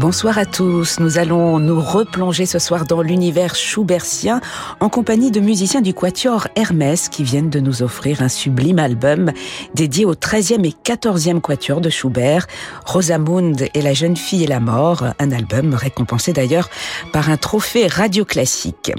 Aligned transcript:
Bonsoir 0.00 0.38
à 0.38 0.46
tous. 0.46 1.00
Nous 1.00 1.18
allons 1.18 1.58
nous 1.58 1.80
replonger 1.80 2.46
ce 2.46 2.60
soir 2.60 2.84
dans 2.84 3.02
l'univers 3.02 3.56
schubertien 3.56 4.40
en 4.78 4.88
compagnie 4.88 5.32
de 5.32 5.40
musiciens 5.40 5.80
du 5.80 5.92
quatuor 5.92 6.46
Hermès 6.54 7.08
qui 7.08 7.24
viennent 7.24 7.50
de 7.50 7.58
nous 7.58 7.82
offrir 7.82 8.22
un 8.22 8.28
sublime 8.28 8.78
album 8.78 9.32
dédié 9.74 10.04
au 10.04 10.14
13e 10.14 10.64
et 10.64 10.72
14e 10.84 11.40
quatuor 11.40 11.80
de 11.80 11.90
Schubert, 11.90 12.46
Rosamund 12.86 13.66
et 13.74 13.82
la 13.82 13.92
jeune 13.92 14.16
fille 14.16 14.44
et 14.44 14.46
la 14.46 14.60
mort, 14.60 15.02
un 15.18 15.32
album 15.32 15.74
récompensé 15.74 16.32
d'ailleurs 16.32 16.70
par 17.12 17.28
un 17.28 17.36
trophée 17.36 17.88
radio 17.88 18.24
classique. 18.24 18.92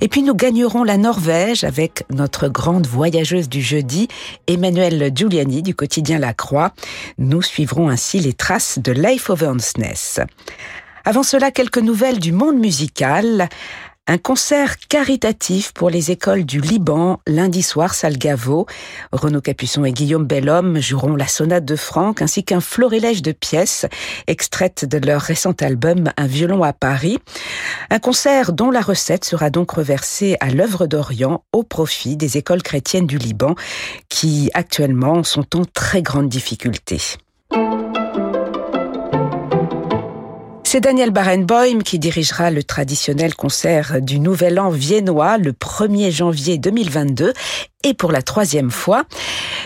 Et 0.00 0.08
puis 0.08 0.22
nous 0.22 0.34
gagnerons 0.34 0.82
la 0.82 0.96
Norvège 0.96 1.62
avec 1.62 2.02
notre 2.10 2.48
grande 2.48 2.88
voyageuse 2.88 3.48
du 3.48 3.62
jeudi, 3.62 4.08
Emmanuelle 4.48 5.12
Giuliani 5.14 5.62
du 5.62 5.76
quotidien 5.76 6.18
La 6.18 6.34
Croix. 6.34 6.72
Nous 7.18 7.40
suivrons 7.40 7.88
ainsi 7.88 8.18
les 8.18 8.32
traces 8.32 8.80
de 8.82 8.90
Leif 8.90 9.30
Overnsness. 9.30 10.18
Avant 11.04 11.22
cela, 11.22 11.50
quelques 11.50 11.78
nouvelles 11.78 12.18
du 12.18 12.32
monde 12.32 12.58
musical. 12.58 13.48
Un 14.06 14.18
concert 14.18 14.76
caritatif 14.88 15.72
pour 15.72 15.88
les 15.88 16.10
écoles 16.10 16.44
du 16.44 16.60
Liban 16.60 17.20
lundi 17.28 17.62
soir, 17.62 17.94
Salgavo. 17.94 18.66
Renaud 19.12 19.40
Capuçon 19.40 19.84
et 19.84 19.92
Guillaume 19.92 20.24
Bellhomme 20.26 20.80
joueront 20.80 21.14
la 21.14 21.28
sonate 21.28 21.64
de 21.64 21.76
Franck 21.76 22.20
ainsi 22.20 22.42
qu'un 22.42 22.60
florilège 22.60 23.22
de 23.22 23.30
pièces 23.30 23.86
extraites 24.26 24.84
de 24.84 24.98
leur 24.98 25.20
récent 25.20 25.54
album 25.60 26.10
Un 26.16 26.26
violon 26.26 26.64
à 26.64 26.72
Paris. 26.72 27.18
Un 27.90 28.00
concert 28.00 28.52
dont 28.52 28.72
la 28.72 28.80
recette 28.80 29.24
sera 29.24 29.48
donc 29.48 29.70
reversée 29.70 30.36
à 30.40 30.50
l'œuvre 30.50 30.88
d'Orient 30.88 31.44
au 31.52 31.62
profit 31.62 32.16
des 32.16 32.36
écoles 32.36 32.62
chrétiennes 32.62 33.06
du 33.06 33.16
Liban 33.16 33.54
qui 34.08 34.50
actuellement 34.54 35.22
sont 35.22 35.56
en 35.56 35.64
très 35.64 36.02
grande 36.02 36.28
difficulté. 36.28 37.00
C'est 40.72 40.80
Daniel 40.80 41.10
Barenboim 41.10 41.82
qui 41.82 41.98
dirigera 41.98 42.52
le 42.52 42.62
traditionnel 42.62 43.34
concert 43.34 44.00
du 44.00 44.20
Nouvel 44.20 44.60
An 44.60 44.70
viennois 44.70 45.36
le 45.36 45.50
1er 45.50 46.12
janvier 46.12 46.58
2022 46.58 47.32
et 47.82 47.92
pour 47.92 48.12
la 48.12 48.22
troisième 48.22 48.70
fois. 48.70 49.04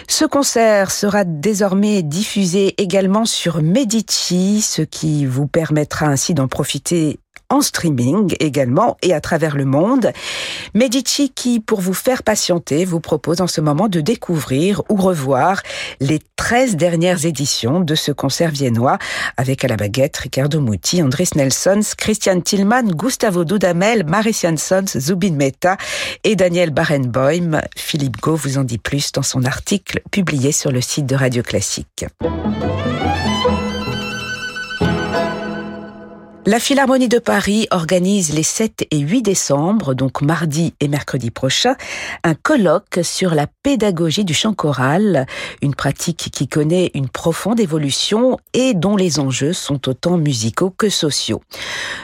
Ce 0.08 0.24
concert 0.24 0.90
sera 0.90 1.24
désormais 1.24 2.02
diffusé 2.02 2.72
également 2.80 3.26
sur 3.26 3.60
Medici, 3.60 4.62
ce 4.62 4.80
qui 4.80 5.26
vous 5.26 5.46
permettra 5.46 6.06
ainsi 6.06 6.32
d'en 6.32 6.48
profiter 6.48 7.18
en 7.54 7.60
streaming 7.60 8.34
également 8.40 8.96
et 9.02 9.14
à 9.14 9.20
travers 9.20 9.56
le 9.56 9.64
monde. 9.64 10.12
Medici 10.74 11.30
qui, 11.30 11.60
pour 11.60 11.80
vous 11.80 11.94
faire 11.94 12.22
patienter, 12.22 12.84
vous 12.84 13.00
propose 13.00 13.40
en 13.40 13.46
ce 13.46 13.60
moment 13.60 13.88
de 13.88 14.00
découvrir 14.00 14.82
ou 14.88 14.96
revoir 14.96 15.62
les 16.00 16.20
13 16.36 16.76
dernières 16.76 17.24
éditions 17.24 17.80
de 17.80 17.94
ce 17.94 18.12
concert 18.12 18.50
viennois 18.50 18.98
avec 19.36 19.64
à 19.64 19.68
la 19.68 19.76
baguette 19.76 20.16
Ricardo 20.16 20.60
Muti, 20.60 21.02
Andris 21.02 21.30
Nelsons, 21.36 21.94
Christian 21.96 22.40
Tillman, 22.40 22.84
Gustavo 22.84 23.44
Dudamel, 23.44 24.04
Maris 24.04 24.40
Jansons, 24.42 24.98
Zubin 24.98 25.34
Mehta 25.34 25.76
et 26.24 26.36
Daniel 26.36 26.70
Barenboim. 26.70 27.60
Philippe 27.76 28.20
Gau 28.20 28.34
vous 28.34 28.58
en 28.58 28.64
dit 28.64 28.78
plus 28.78 29.12
dans 29.12 29.22
son 29.22 29.44
article 29.44 30.02
publié 30.10 30.52
sur 30.52 30.72
le 30.72 30.80
site 30.80 31.06
de 31.06 31.14
Radio 31.14 31.42
Classique. 31.42 32.06
La 36.46 36.60
Philharmonie 36.60 37.08
de 37.08 37.18
Paris 37.18 37.68
organise 37.70 38.34
les 38.34 38.42
7 38.42 38.86
et 38.90 38.98
8 38.98 39.22
décembre, 39.22 39.94
donc 39.94 40.20
mardi 40.20 40.74
et 40.78 40.88
mercredi 40.88 41.30
prochain, 41.30 41.74
un 42.22 42.34
colloque 42.34 43.00
sur 43.02 43.34
la 43.34 43.46
pédagogie 43.46 44.26
du 44.26 44.34
chant 44.34 44.52
choral, 44.52 45.24
une 45.62 45.74
pratique 45.74 46.28
qui 46.30 46.46
connaît 46.46 46.90
une 46.92 47.08
profonde 47.08 47.60
évolution 47.60 48.36
et 48.52 48.74
dont 48.74 48.94
les 48.94 49.20
enjeux 49.20 49.54
sont 49.54 49.88
autant 49.88 50.18
musicaux 50.18 50.68
que 50.68 50.90
sociaux. 50.90 51.40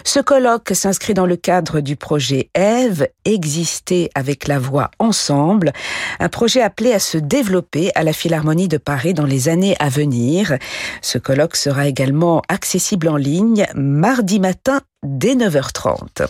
Ce 0.04 0.20
colloque 0.20 0.70
s'inscrit 0.72 1.12
dans 1.12 1.26
le 1.26 1.36
cadre 1.36 1.80
du 1.80 1.96
projet 1.96 2.48
Ève, 2.54 3.08
Exister 3.26 4.08
avec 4.14 4.48
la 4.48 4.58
voix 4.58 4.90
ensemble, 4.98 5.72
un 6.18 6.30
projet 6.30 6.62
appelé 6.62 6.94
à 6.94 6.98
se 6.98 7.18
développer 7.18 7.90
à 7.94 8.02
la 8.02 8.14
Philharmonie 8.14 8.68
de 8.68 8.78
Paris 8.78 9.12
dans 9.12 9.26
les 9.26 9.50
années 9.50 9.76
à 9.80 9.90
venir. 9.90 10.56
Ce 11.02 11.18
colloque 11.18 11.56
sera 11.56 11.86
également 11.86 12.40
accessible 12.48 13.06
en 13.08 13.16
ligne 13.16 13.66
mardi 13.74 14.29
matin 14.38 14.80
dès 15.04 15.34
9h30. 15.34 16.28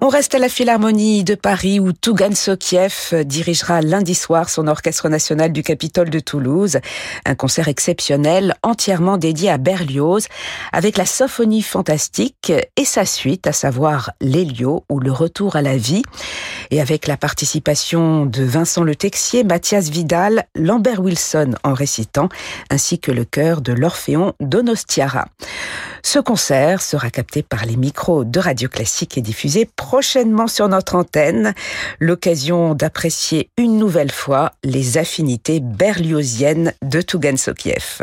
On 0.00 0.10
reste 0.10 0.36
à 0.36 0.38
la 0.38 0.48
Philharmonie 0.48 1.24
de 1.24 1.34
Paris 1.34 1.80
où 1.80 1.92
Tougan 1.92 2.32
Sokiev 2.32 3.24
dirigera 3.24 3.80
lundi 3.80 4.14
soir 4.14 4.48
son 4.48 4.68
orchestre 4.68 5.08
national 5.08 5.52
du 5.52 5.64
Capitole 5.64 6.08
de 6.08 6.20
Toulouse. 6.20 6.78
Un 7.26 7.34
concert 7.34 7.66
exceptionnel 7.66 8.54
entièrement 8.62 9.16
dédié 9.16 9.50
à 9.50 9.58
Berlioz 9.58 10.28
avec 10.72 10.98
la 10.98 11.04
symphonie 11.04 11.62
fantastique 11.62 12.52
et 12.76 12.84
sa 12.84 13.04
suite, 13.04 13.48
à 13.48 13.52
savoir 13.52 14.12
l'Hélio 14.20 14.84
ou 14.88 15.00
le 15.00 15.10
retour 15.10 15.56
à 15.56 15.62
la 15.62 15.76
vie. 15.76 16.02
Et 16.70 16.80
avec 16.80 17.08
la 17.08 17.16
participation 17.16 18.24
de 18.24 18.44
Vincent 18.44 18.84
Le 18.84 18.94
Texier, 18.94 19.42
Mathias 19.42 19.88
Vidal, 19.88 20.44
Lambert 20.54 21.00
Wilson 21.00 21.56
en 21.64 21.74
récitant, 21.74 22.28
ainsi 22.70 23.00
que 23.00 23.10
le 23.10 23.24
chœur 23.24 23.62
de 23.62 23.72
l'Orphéon 23.72 24.34
Donostiara. 24.38 25.26
Ce 26.04 26.18
concert 26.18 26.82
sera 26.82 27.10
capté 27.10 27.42
par 27.42 27.66
les 27.66 27.76
micros 27.76 28.24
de 28.24 28.38
Radio 28.38 28.68
Classique 28.68 29.18
et 29.18 29.20
diffusé 29.20 29.68
prochainement 29.88 30.48
sur 30.48 30.68
notre 30.68 30.96
antenne. 30.96 31.54
L'occasion 31.98 32.74
d'apprécier 32.74 33.48
une 33.56 33.78
nouvelle 33.78 34.12
fois 34.12 34.52
les 34.62 34.98
affinités 34.98 35.60
berliosiennes 35.60 36.74
de 36.82 37.00
Tougan 37.00 37.38
Sokiev. 37.38 38.02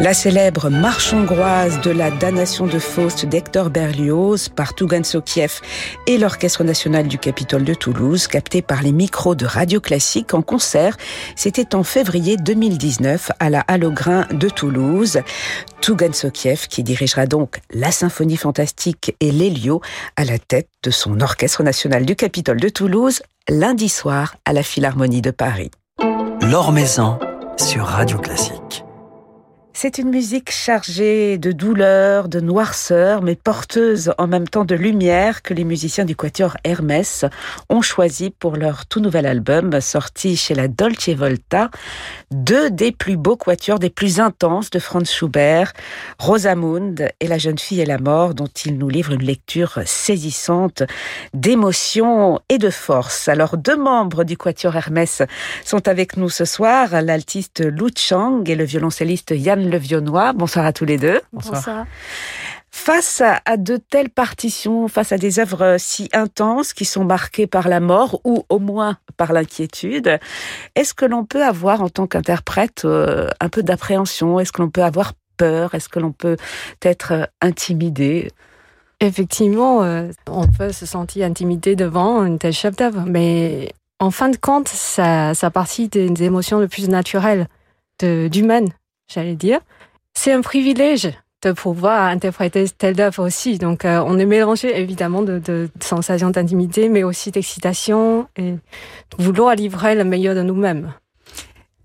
La 0.00 0.14
célèbre 0.14 0.70
marche 0.70 1.12
hongroise 1.12 1.80
de 1.80 1.90
la 1.90 2.12
damnation 2.12 2.68
de 2.68 2.78
Faust 2.78 3.26
d'Hector 3.26 3.68
Berlioz 3.68 4.48
par 4.48 4.74
Tougan 4.74 5.02
Sokiev 5.02 5.60
et 6.06 6.18
l'Orchestre 6.18 6.62
national 6.62 7.08
du 7.08 7.18
Capitole 7.18 7.64
de 7.64 7.74
Toulouse, 7.74 8.28
capté 8.28 8.62
par 8.62 8.82
les 8.82 8.92
micros 8.92 9.34
de 9.34 9.44
Radio 9.44 9.80
Classique 9.80 10.34
en 10.34 10.42
concert, 10.42 10.96
c'était 11.34 11.74
en 11.74 11.82
février 11.82 12.36
2019 12.36 13.32
à 13.40 13.50
la 13.50 13.60
Halograin 13.62 14.28
de 14.30 14.48
Toulouse. 14.48 15.18
Tougan 15.80 16.12
Sokiev 16.12 16.68
qui 16.68 16.84
dirigera 16.84 17.26
donc 17.26 17.58
la 17.72 17.90
symphonie 17.90 18.36
fantastique 18.36 19.16
et 19.18 19.32
l'Hélio 19.32 19.80
à 20.14 20.24
la 20.24 20.38
tête 20.38 20.68
de 20.84 20.92
son 20.92 21.20
Orchestre 21.20 21.64
national 21.64 22.06
du 22.06 22.14
Capitole 22.14 22.60
de 22.60 22.68
Toulouse 22.68 23.20
lundi 23.48 23.88
soir 23.88 24.36
à 24.44 24.52
la 24.52 24.62
Philharmonie 24.62 25.22
de 25.22 25.32
Paris. 25.32 25.72
L'Or 26.42 26.70
Maison 26.70 27.18
sur 27.56 27.84
Radio 27.84 28.18
Classique. 28.18 28.84
C'est 29.80 29.98
une 29.98 30.10
musique 30.10 30.50
chargée 30.50 31.38
de 31.38 31.52
douleur, 31.52 32.28
de 32.28 32.40
noirceur, 32.40 33.22
mais 33.22 33.36
porteuse 33.36 34.12
en 34.18 34.26
même 34.26 34.48
temps 34.48 34.64
de 34.64 34.74
lumière 34.74 35.40
que 35.40 35.54
les 35.54 35.62
musiciens 35.62 36.04
du 36.04 36.16
quatuor 36.16 36.56
Hermès 36.64 37.24
ont 37.68 37.80
choisi 37.80 38.30
pour 38.30 38.56
leur 38.56 38.86
tout 38.86 38.98
nouvel 38.98 39.24
album 39.24 39.80
sorti 39.80 40.36
chez 40.36 40.56
la 40.56 40.66
Dolce 40.66 41.10
Volta. 41.10 41.70
Deux 42.32 42.72
des 42.72 42.90
plus 42.90 43.16
beaux 43.16 43.36
quatuors, 43.36 43.78
des 43.78 43.88
plus 43.88 44.18
intenses 44.18 44.70
de 44.70 44.80
Franz 44.80 45.12
Schubert, 45.12 45.72
Rosamund 46.18 47.08
et 47.20 47.28
La 47.28 47.38
jeune 47.38 47.60
fille 47.60 47.80
et 47.80 47.86
la 47.86 47.98
mort, 47.98 48.34
dont 48.34 48.48
il 48.66 48.78
nous 48.78 48.88
livre 48.88 49.12
une 49.12 49.22
lecture 49.22 49.78
saisissante 49.86 50.82
d'émotion 51.34 52.40
et 52.48 52.58
de 52.58 52.70
force. 52.70 53.28
Alors 53.28 53.56
deux 53.56 53.76
membres 53.76 54.24
du 54.24 54.36
quatuor 54.36 54.74
Hermès 54.74 55.22
sont 55.64 55.86
avec 55.86 56.16
nous 56.16 56.30
ce 56.30 56.44
soir, 56.44 57.00
l'altiste 57.00 57.64
Lu 57.64 57.92
Chang 57.96 58.42
et 58.46 58.56
le 58.56 58.64
violoncelliste 58.64 59.30
Yann 59.30 59.67
le 59.70 59.78
Vionnois. 59.78 60.32
Bonsoir 60.32 60.64
à 60.66 60.72
tous 60.72 60.84
les 60.84 60.98
deux. 60.98 61.20
Bonsoir. 61.32 61.86
Face 62.70 63.22
à, 63.22 63.56
de 63.56 63.76
telles 63.76 64.10
partitions, 64.10 64.88
face 64.88 65.12
à 65.12 65.18
des 65.18 65.38
œuvres 65.38 65.76
si 65.78 66.08
intenses 66.12 66.74
qui 66.74 66.84
sont 66.84 67.04
marquées 67.04 67.46
par 67.46 67.68
la 67.68 67.80
mort 67.80 68.20
ou 68.24 68.44
au 68.50 68.58
moins 68.58 68.98
par 69.16 69.32
l'inquiétude, 69.32 70.18
est-ce 70.74 70.94
que 70.94 71.06
l'on 71.06 71.24
peut 71.24 71.42
avoir 71.42 71.82
en 71.82 71.88
tant 71.88 72.06
qu'interprète 72.06 72.84
euh, 72.84 73.28
un 73.40 73.48
peu 73.48 73.62
d'appréhension? 73.62 74.38
Est-ce 74.38 74.52
que 74.52 74.62
l'on 74.62 74.70
peut 74.70 74.84
avoir 74.84 75.14
peur? 75.38 75.74
Est-ce 75.74 75.88
que 75.88 75.98
l'on 75.98 76.12
peut 76.12 76.36
être 76.82 77.12
euh, 77.12 77.24
intimidé? 77.40 78.30
Effectivement, 79.00 79.82
euh, 79.82 80.10
on 80.28 80.46
peut 80.46 80.72
se 80.72 80.84
sentir 80.86 81.26
intimidé 81.26 81.74
devant 81.74 82.24
une 82.24 82.38
telle 82.38 82.52
chef 82.52 82.76
d'œuvre, 82.76 83.04
mais 83.06 83.72
en 83.98 84.10
fin 84.10 84.28
de 84.28 84.36
compte, 84.36 84.68
ça, 84.68 85.34
ça 85.34 85.50
partie 85.50 85.88
des 85.88 86.22
émotions 86.22 86.60
les 86.60 86.68
plus 86.68 86.88
naturelles 86.88 87.48
d'humaine 88.00 88.68
j'allais 89.08 89.34
dire. 89.34 89.60
C'est 90.14 90.32
un 90.32 90.40
privilège 90.40 91.12
de 91.42 91.52
pouvoir 91.52 92.08
interpréter 92.08 92.68
telle 92.68 93.00
œuvre 93.00 93.24
aussi. 93.24 93.58
Donc, 93.58 93.84
euh, 93.84 94.02
on 94.04 94.18
est 94.18 94.26
mélangé 94.26 94.78
évidemment 94.78 95.22
de, 95.22 95.38
de, 95.38 95.70
de 95.74 95.84
sensations 95.84 96.30
d'intimité, 96.30 96.88
mais 96.88 97.04
aussi 97.04 97.30
d'excitation 97.30 98.28
et 98.36 98.52
de 98.52 98.58
vouloir 99.18 99.54
livrer 99.54 99.94
le 99.94 100.04
meilleur 100.04 100.34
de 100.34 100.42
nous-mêmes. 100.42 100.92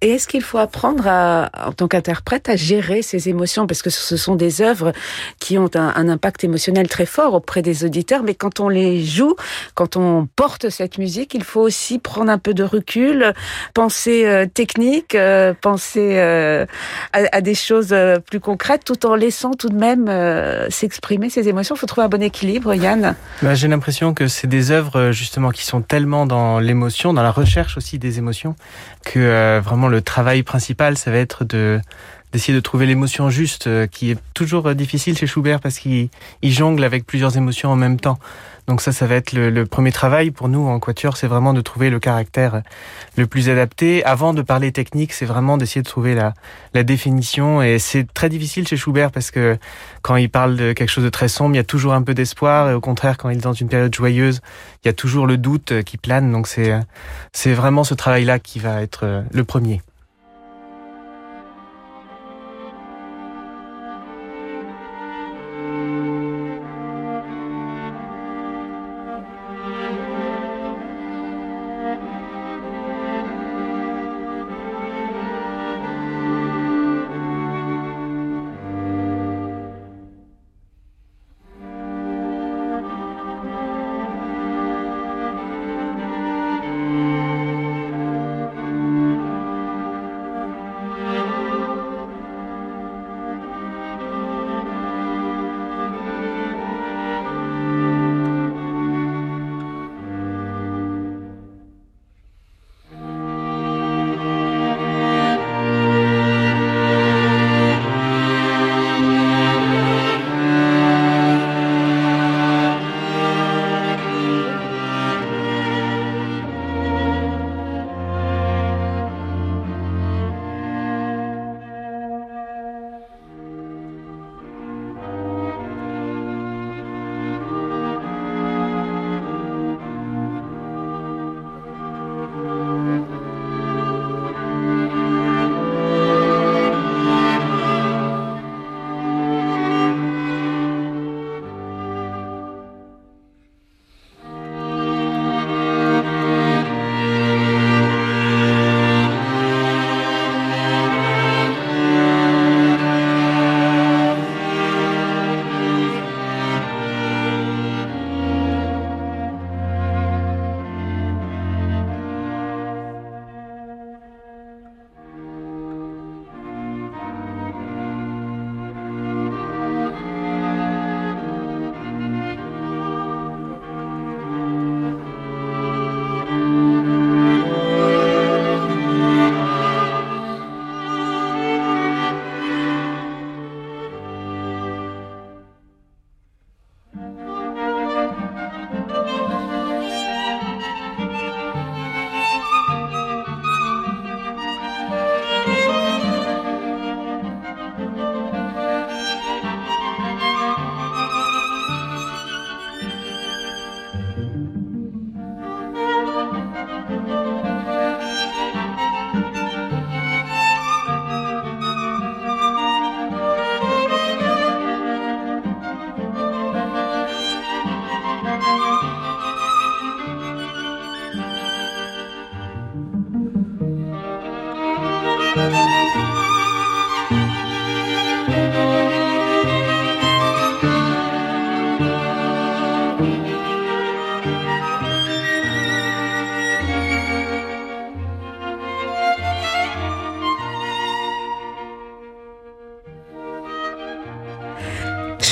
Et 0.04 0.10
est-ce 0.10 0.28
qu'il 0.28 0.42
faut 0.42 0.58
apprendre 0.58 1.08
à, 1.08 1.50
en 1.66 1.72
tant 1.72 1.88
qu'interprète 1.88 2.50
à 2.50 2.58
gérer 2.58 3.02
ces 3.02 3.30
émotions? 3.30 3.68
Parce 3.68 3.82
que 3.82 3.90
ce 3.90 4.18
sont 4.18 4.36
des 4.36 4.62
œuvres 4.62 4.92
qui 5.40 5.58
ont 5.58 5.70
un, 5.76 6.10
impact 6.10 6.44
émotionnel 6.44 6.90
très 6.90 7.06
fort 7.06 7.34
auprès 7.34 7.62
des 7.62 7.86
auditeurs, 7.86 8.22
mais 8.22 8.36
quand 8.36 8.60
on 8.60 8.68
les 8.68 9.02
joue, 9.02 9.38
quand 9.76 9.96
on 9.96 10.28
porte 10.36 10.70
cette 10.70 10.98
musique, 10.98 11.34
il 11.34 11.44
faut 11.46 11.62
aussi 11.62 12.00
prendre 12.00 12.30
un 12.30 12.38
peu 12.38 12.54
de 12.54 12.66
recul, 12.66 13.34
penser 13.74 14.26
euh, 14.26 14.46
technique, 14.46 15.16
euh, 15.16 15.54
penser 15.54 16.18
euh, 16.18 16.66
à, 17.14 17.40
des 17.40 17.56
choses 17.56 17.96
plus 18.30 18.42
concrètes, 18.42 18.84
tout 18.84 19.06
en 19.06 19.16
laissant 19.16 19.52
tout 19.52 19.70
de 19.70 19.78
même 19.78 20.12
s'exprimer 20.70 21.30
ces 21.30 21.48
émotions. 21.48 21.76
Il 21.76 21.80
faut 21.80 21.88
trouver 21.88 22.04
un 22.04 22.10
bon 22.10 22.22
équilibre, 22.22 22.74
Yann. 22.74 23.16
Bah, 23.42 23.56
J'ai 23.56 23.70
l'impression 23.70 24.14
que 24.14 24.28
c'est 24.28 24.48
des 24.48 24.72
œuvres 24.72 25.12
justement 25.12 25.52
qui 25.52 25.66
sont 25.66 25.82
tellement 25.82 26.26
dans 26.26 26.60
l'émotion, 26.60 27.14
dans 27.14 27.24
la 27.24 27.32
recherche 27.32 27.78
aussi 27.78 28.00
des 28.00 28.18
émotions, 28.18 28.58
que 29.06 29.60
vraiment 29.60 29.93
le 29.94 30.01
travail 30.01 30.44
principal, 30.44 30.98
ça 30.98 31.12
va 31.12 31.18
être 31.18 31.45
de 31.45 31.80
d'essayer 32.34 32.56
de 32.56 32.60
trouver 32.60 32.88
l'émotion 32.88 33.30
juste, 33.30 33.68
euh, 33.68 33.86
qui 33.86 34.10
est 34.10 34.18
toujours 34.34 34.68
euh, 34.68 34.74
difficile 34.74 35.16
chez 35.16 35.28
Schubert 35.28 35.60
parce 35.60 35.78
qu'il 35.78 36.10
jongle 36.42 36.84
avec 36.84 37.06
plusieurs 37.06 37.38
émotions 37.38 37.69
en 37.69 37.75
même 37.75 38.00
temps. 38.00 38.18
Donc 38.68 38.81
ça, 38.81 38.92
ça 38.92 39.06
va 39.06 39.15
être 39.15 39.33
le, 39.33 39.50
le 39.50 39.65
premier 39.65 39.92
travail 39.92 40.31
pour 40.31 40.48
nous 40.48 40.68
en 40.68 40.80
quatuor, 40.80 41.18
c'est 41.18 41.27
vraiment 41.27 41.54
de 41.54 41.62
trouver 41.62 41.89
le 41.89 42.00
caractère 42.00 42.56
euh, 42.56 42.62
le 43.18 43.27
plus 43.27 43.50
adapté. 43.50 44.04
Avant 44.06 44.33
de 44.33 44.42
parler 44.42 44.71
technique, 44.71 45.13
c'est 45.13 45.25
vraiment 45.25 45.57
d'essayer 45.57 45.81
de 45.81 45.88
trouver 45.88 46.15
la, 46.15 46.33
la 46.74 46.83
définition. 46.83 47.62
Et 47.62 47.80
c'est 47.80 48.12
très 48.13 48.30
difficile 48.30 48.68
chez 48.68 48.77
Schubert 48.77 49.12
parce 49.12 49.31
que 49.31 49.57
quand 50.01 50.15
il 50.15 50.30
parle 50.30 50.56
de 50.56 50.74
quelque 50.74 50.89
chose 50.89 51.04
de 51.04 51.10
très 51.10 51.27
sombre, 51.27 51.56
il 51.56 51.57
y 51.57 51.62
a 51.62 51.65
toujours 51.65 51.94
un 51.94 52.04
peu 52.04 52.13
d'espoir. 52.13 52.69
Et 52.69 52.74
au 52.74 52.81
contraire, 52.81 53.18
quand 53.18 53.30
il 53.30 53.38
est 53.38 53.42
dans 53.42 53.54
une 53.54 53.68
période 53.68 53.94
joyeuse, 53.94 54.42
il 54.83 54.88
y 54.88 54.89
a 54.89 54.94
toujours 54.94 55.27
le 55.27 55.38
doute 55.38 55.83
qui 55.83 55.98
plane. 55.98 56.31
Donc 56.31 56.48
c'est 56.48 56.74
c'est 57.33 57.54
vraiment 57.54 57.83
ce 57.83 57.94
travail-là 57.94 58.39
qui 58.39 58.59
va 58.59 58.81
être 58.81 59.24
le 59.31 59.44
premier. 59.44 59.81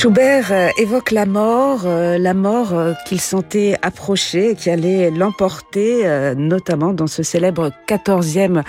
Schubert 0.02 0.50
euh, 0.50 0.68
évoque 0.78 1.12
la 1.12 1.26
mort, 1.26 1.82
euh, 1.84 2.18
la 2.18 2.34
mort 2.34 2.74
euh, 2.74 2.92
qu'il 3.06 3.20
sentait 3.20 3.76
approcher 3.82 4.50
et 4.50 4.54
qui 4.56 4.68
allait 4.68 5.12
l'emporter, 5.12 6.04
notamment 6.36 6.92
dans 6.92 7.06
ce 7.06 7.22
célèbre 7.22 7.70
14e 7.86 8.64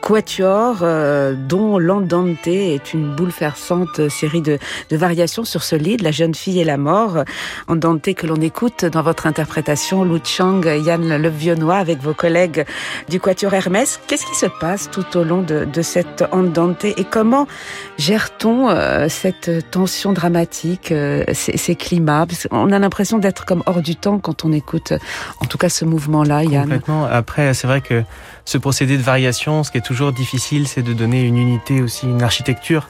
quatuor, 0.00 0.76
dont 1.46 1.78
l'Andante 1.78 2.46
est 2.46 2.94
une 2.94 3.14
bouleversante 3.14 4.08
série 4.08 4.40
de, 4.40 4.58
de, 4.88 4.96
variations 4.96 5.44
sur 5.44 5.62
ce 5.62 5.76
lit, 5.76 5.98
La 5.98 6.10
jeune 6.10 6.34
fille 6.34 6.58
et 6.58 6.64
la 6.64 6.78
mort. 6.78 7.24
Andante 7.66 8.14
que 8.14 8.26
l'on 8.26 8.40
écoute 8.40 8.86
dans 8.86 9.02
votre 9.02 9.26
interprétation, 9.26 10.04
Lu 10.04 10.20
Chang, 10.24 10.62
Yann 10.64 11.16
Levionnois, 11.16 11.76
avec 11.76 12.00
vos 12.00 12.14
collègues 12.14 12.64
du 13.10 13.20
quatuor 13.20 13.52
Hermès. 13.52 14.00
Qu'est-ce 14.06 14.24
qui 14.24 14.36
se 14.36 14.46
passe 14.60 14.90
tout 14.90 15.16
au 15.16 15.24
long 15.24 15.42
de, 15.42 15.66
de 15.66 15.82
cette 15.82 16.24
Andante 16.32 16.84
et 16.84 17.04
comment 17.04 17.46
gère-t-on 17.98 18.68
cette 19.08 19.70
tension 19.70 20.12
dramatique 20.12 20.77
euh, 20.90 21.24
ces, 21.32 21.74
climats 21.74 22.26
On 22.50 22.72
a 22.72 22.78
l'impression 22.78 23.18
d'être 23.18 23.44
comme 23.44 23.62
hors 23.66 23.82
du 23.82 23.96
temps 23.96 24.18
quand 24.18 24.44
on 24.44 24.52
écoute, 24.52 24.92
en 25.40 25.46
tout 25.46 25.58
cas, 25.58 25.68
ce 25.68 25.84
mouvement-là, 25.84 26.44
Yann. 26.44 26.64
Complètement. 26.64 27.04
Après, 27.04 27.54
c'est 27.54 27.66
vrai 27.66 27.80
que 27.80 28.02
ce 28.44 28.58
procédé 28.58 28.96
de 28.96 29.02
variation, 29.02 29.62
ce 29.62 29.70
qui 29.70 29.78
est 29.78 29.86
toujours 29.86 30.12
difficile, 30.12 30.66
c'est 30.68 30.82
de 30.82 30.92
donner 30.92 31.22
une 31.22 31.36
unité 31.36 31.82
aussi, 31.82 32.06
une 32.06 32.22
architecture 32.22 32.88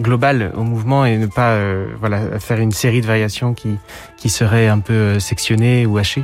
globale 0.00 0.52
au 0.56 0.62
mouvement 0.62 1.04
et 1.04 1.16
ne 1.16 1.26
pas 1.26 1.54
euh, 1.54 1.86
voilà 1.98 2.38
faire 2.38 2.60
une 2.60 2.70
série 2.70 3.00
de 3.00 3.06
variations 3.06 3.52
qui 3.52 3.78
qui 4.16 4.28
serait 4.28 4.68
un 4.68 4.78
peu 4.78 4.92
euh, 4.92 5.18
sectionnées 5.18 5.86
ou 5.86 5.98
hachées. 5.98 6.22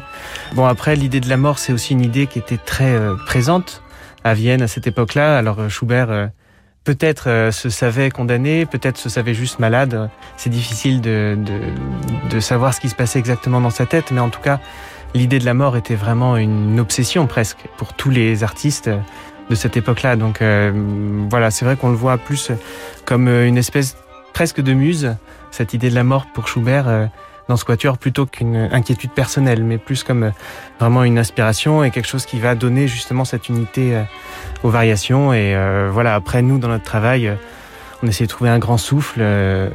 Bon 0.53 0.65
après 0.65 0.95
l'idée 0.95 1.19
de 1.19 1.29
la 1.29 1.37
mort 1.37 1.59
c'est 1.59 1.73
aussi 1.73 1.93
une 1.93 2.05
idée 2.05 2.29
qui 2.29 2.39
était 2.39 2.57
très 2.57 2.97
présente 3.27 3.83
à 4.23 4.33
Vienne 4.33 4.63
à 4.63 4.69
cette 4.69 4.87
époque-là. 4.87 5.37
Alors 5.37 5.69
Schubert 5.69 6.31
peut-être 6.85 7.29
euh, 7.29 7.51
se 7.51 7.71
savait 7.71 8.11
condamné, 8.11 8.67
peut-être 8.67 8.99
se 8.99 9.09
savait 9.09 9.35
juste 9.35 9.59
malade. 9.59 10.11
C'est 10.37 10.51
difficile 10.51 11.01
de, 11.01 11.37
de, 11.39 12.31
de, 12.31 12.41
savoir 12.41 12.75
ce 12.75 12.81
qui 12.81 12.89
se 12.89 12.95
passait 12.95 13.19
exactement 13.19 13.61
dans 13.61 13.71
sa 13.71 13.87
tête, 13.87 14.11
mais 14.11 14.21
en 14.21 14.29
tout 14.29 14.41
cas, 14.41 14.61
l'idée 15.15 15.39
de 15.39 15.45
la 15.45 15.55
mort 15.55 15.77
était 15.77 15.95
vraiment 15.95 16.37
une 16.37 16.79
obsession 16.79 17.27
presque 17.27 17.67
pour 17.79 17.95
tous 17.95 18.11
les 18.11 18.45
artistes 18.45 18.91
de 19.51 19.55
cette 19.55 19.77
époque-là. 19.77 20.17
Donc 20.17 20.43
euh, 20.43 20.73
voilà, 21.31 21.51
c'est 21.51 21.65
vrai 21.65 21.77
qu'on 21.77 21.91
le 21.91 21.97
voit 21.97 22.19
plus 22.19 22.53
comme 23.05 23.29
une 23.29 23.59
espèce 23.59 23.97
presque 24.35 24.61
de 24.61 24.73
muse, 24.75 25.17
cette 25.51 25.75
idée 25.75 25.91
de 25.91 25.95
la 25.95 26.05
mort 26.05 26.27
pour 26.35 26.49
Schubert. 26.49 27.09
Euh, 27.45 27.49
dans 27.49 27.57
ce 27.57 27.65
quatuor 27.65 27.99
plutôt 27.99 28.27
qu'une 28.27 28.57
inquiétude 28.73 29.11
personnelle, 29.11 29.65
mais 29.65 29.79
plus 29.79 30.03
comme 30.03 30.33
vraiment 30.81 31.05
une 31.05 31.19
inspiration 31.19 31.85
et 31.85 31.91
quelque 31.91 32.09
chose 32.09 32.27
qui 32.27 32.39
va 32.39 32.55
donner 32.55 32.89
justement 32.89 33.25
cette 33.25 33.49
unité 33.49 34.05
aux 34.63 34.71
variations. 34.71 35.33
Et 35.33 35.55
euh, 35.55 35.91
voilà, 35.93 36.15
après 36.15 36.43
nous, 36.43 36.59
dans 36.59 36.69
notre 36.69 36.85
travail, 36.85 37.29
euh, 37.29 37.35
on 38.03 38.09
essaie 38.09 38.25
de 38.25 38.29
trouver 38.29 38.51
un 38.51 38.59
grand 38.59 38.79
souffle. 38.79 39.21
Euh, 39.21 39.69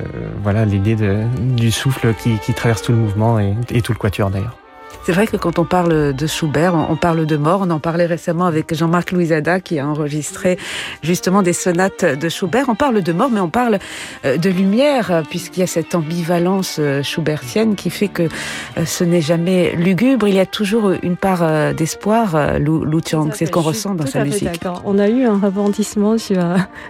voilà, 0.44 0.66
l'idée 0.66 0.96
du 1.40 1.72
souffle 1.72 2.14
qui, 2.14 2.54
traverse 2.54 2.82
tout 2.82 2.92
le 2.92 2.98
mouvement 2.98 3.40
et 3.40 3.82
tout 3.82 3.94
le 3.94 3.98
quatuor 4.00 4.30
d'ailleurs. 4.30 4.59
C'est 5.04 5.12
vrai 5.12 5.28
que 5.28 5.38
quand 5.38 5.60
on 5.60 5.66
parle 5.66 6.14
de 6.14 6.28
Schubert, 6.28 6.76
on 6.76 6.96
parle 6.96 7.26
de 7.26 7.38
mort. 7.38 7.62
On 7.64 7.70
en 7.72 7.80
parlait 7.80 8.06
récemment 8.06 8.46
avec 8.46 8.74
Jean-Marc 8.76 9.12
Louisada 9.12 9.60
qui 9.60 9.80
a 9.80 9.88
enregistré 9.88 10.58
justement 11.02 11.42
des 11.42 11.54
sonates 11.54 12.06
de 12.06 12.30
Schubert. 12.30 12.66
On 12.70 12.76
parle 12.76 13.02
de 13.02 13.12
mort, 13.12 13.30
mais 13.32 13.40
on 13.40 13.50
parle 13.50 13.80
euh, 14.26 14.38
de 14.38 14.50
lumière 14.50 15.24
puisqu'il 15.30 15.62
y 15.62 15.64
a 15.64 15.68
cette 15.68 15.96
ambivalence 15.96 16.78
euh, 16.80 17.02
schubertienne 17.02 17.76
qui 17.76 17.90
fait 17.90 18.08
que 18.08 18.24
euh, 18.24 18.86
ce 18.86 19.04
n'est 19.04 19.22
jamais 19.22 19.76
lugubre. 19.76 20.28
Il 20.28 20.36
y 20.36 20.40
a 20.40 20.46
toujours 20.46 20.92
une 21.02 21.18
part 21.18 21.74
d'espoir, 21.74 22.60
Lou, 22.60 23.02
Tiang. 23.02 23.30
C'est 23.34 23.46
ce 23.46 23.52
qu'on 23.52 23.62
ressent 23.62 23.96
dans 23.96 24.06
sa 24.06 24.24
musique. 24.24 24.62
On 24.86 25.00
a 25.00 25.08
eu 25.08 25.26
un 25.26 25.40
rebondissement 25.40 26.18
sur, 26.18 26.42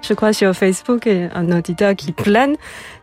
je 0.01 0.13
crois, 0.13 0.33
sur 0.33 0.53
Facebook 0.53 1.07
et 1.07 1.29
un 1.33 1.51
auditeur 1.51 1.95
qui 1.95 2.11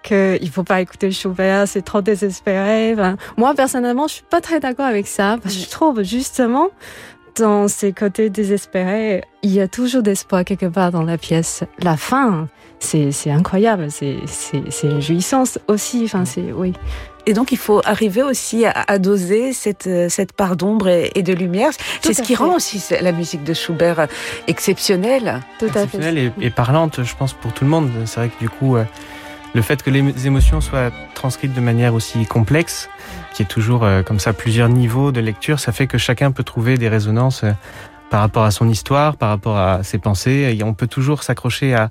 plane 0.06 0.38
qu'il 0.38 0.50
faut 0.50 0.62
pas 0.62 0.80
écouter 0.80 1.10
Schubert, 1.10 1.68
c'est 1.68 1.82
trop 1.82 2.00
désespéré. 2.00 2.94
moi, 3.36 3.54
personnellement, 3.54 4.06
je 4.08 4.14
suis 4.14 4.24
pas 4.24 4.40
très 4.40 4.60
d'accord 4.60 4.86
avec 4.86 5.06
ça. 5.06 5.38
Parce 5.42 5.54
que 5.54 5.60
je 5.60 5.68
trouve, 5.68 6.02
justement, 6.02 6.68
dans 7.36 7.68
ces 7.68 7.92
côtés 7.92 8.30
désespérés, 8.30 9.24
il 9.42 9.52
y 9.52 9.60
a 9.60 9.68
toujours 9.68 10.02
d'espoir 10.02 10.44
quelque 10.44 10.66
part 10.66 10.90
dans 10.90 11.02
la 11.02 11.18
pièce. 11.18 11.64
La 11.80 11.96
fin, 11.96 12.48
c'est 12.78 13.30
incroyable, 13.30 13.88
c'est 13.90 14.18
une 14.82 15.00
jouissance 15.00 15.58
aussi. 15.68 16.02
Enfin, 16.04 16.24
c'est 16.24 16.52
oui. 16.52 16.72
Et 17.28 17.32
donc, 17.32 17.50
il 17.50 17.58
faut 17.58 17.80
arriver 17.84 18.22
aussi 18.22 18.64
à, 18.66 18.98
doser 19.00 19.52
cette, 19.52 19.90
cette 20.08 20.32
part 20.32 20.54
d'ombre 20.54 20.86
et, 20.86 21.22
de 21.24 21.32
lumière. 21.32 21.70
C'est 22.00 22.14
ce 22.14 22.22
qui 22.22 22.36
rend 22.36 22.54
aussi 22.54 22.80
la 23.00 23.10
musique 23.10 23.42
de 23.42 23.52
Schubert 23.52 24.06
exceptionnelle. 24.46 25.40
Tout 25.58 25.66
à 25.74 25.88
fait. 25.88 26.14
Et, 26.16 26.32
et, 26.40 26.50
parlante, 26.50 27.02
je 27.02 27.16
pense, 27.16 27.32
pour 27.32 27.52
tout 27.52 27.64
le 27.64 27.70
monde. 27.70 27.90
C'est 28.04 28.20
vrai 28.20 28.28
que 28.28 28.38
du 28.38 28.48
coup, 28.48 28.76
euh, 28.76 28.84
le 29.56 29.62
fait 29.62 29.82
que 29.82 29.88
les 29.88 30.26
émotions 30.26 30.60
soient 30.60 30.90
transcrites 31.14 31.54
de 31.54 31.60
manière 31.62 31.94
aussi 31.94 32.26
complexe, 32.26 32.90
qui 33.32 33.42
est 33.42 33.46
toujours 33.46 33.84
euh, 33.84 34.02
comme 34.02 34.20
ça 34.20 34.34
plusieurs 34.34 34.68
niveaux 34.68 35.12
de 35.12 35.20
lecture, 35.20 35.58
ça 35.60 35.72
fait 35.72 35.86
que 35.86 35.96
chacun 35.96 36.30
peut 36.30 36.44
trouver 36.44 36.76
des 36.76 36.90
résonances 36.90 37.42
euh, 37.42 37.52
par 38.10 38.20
rapport 38.20 38.44
à 38.44 38.50
son 38.50 38.68
histoire, 38.68 39.16
par 39.16 39.30
rapport 39.30 39.56
à 39.56 39.82
ses 39.82 39.98
pensées. 39.98 40.54
Et 40.56 40.62
on 40.62 40.74
peut 40.74 40.86
toujours 40.86 41.22
s'accrocher 41.22 41.74
à, 41.74 41.90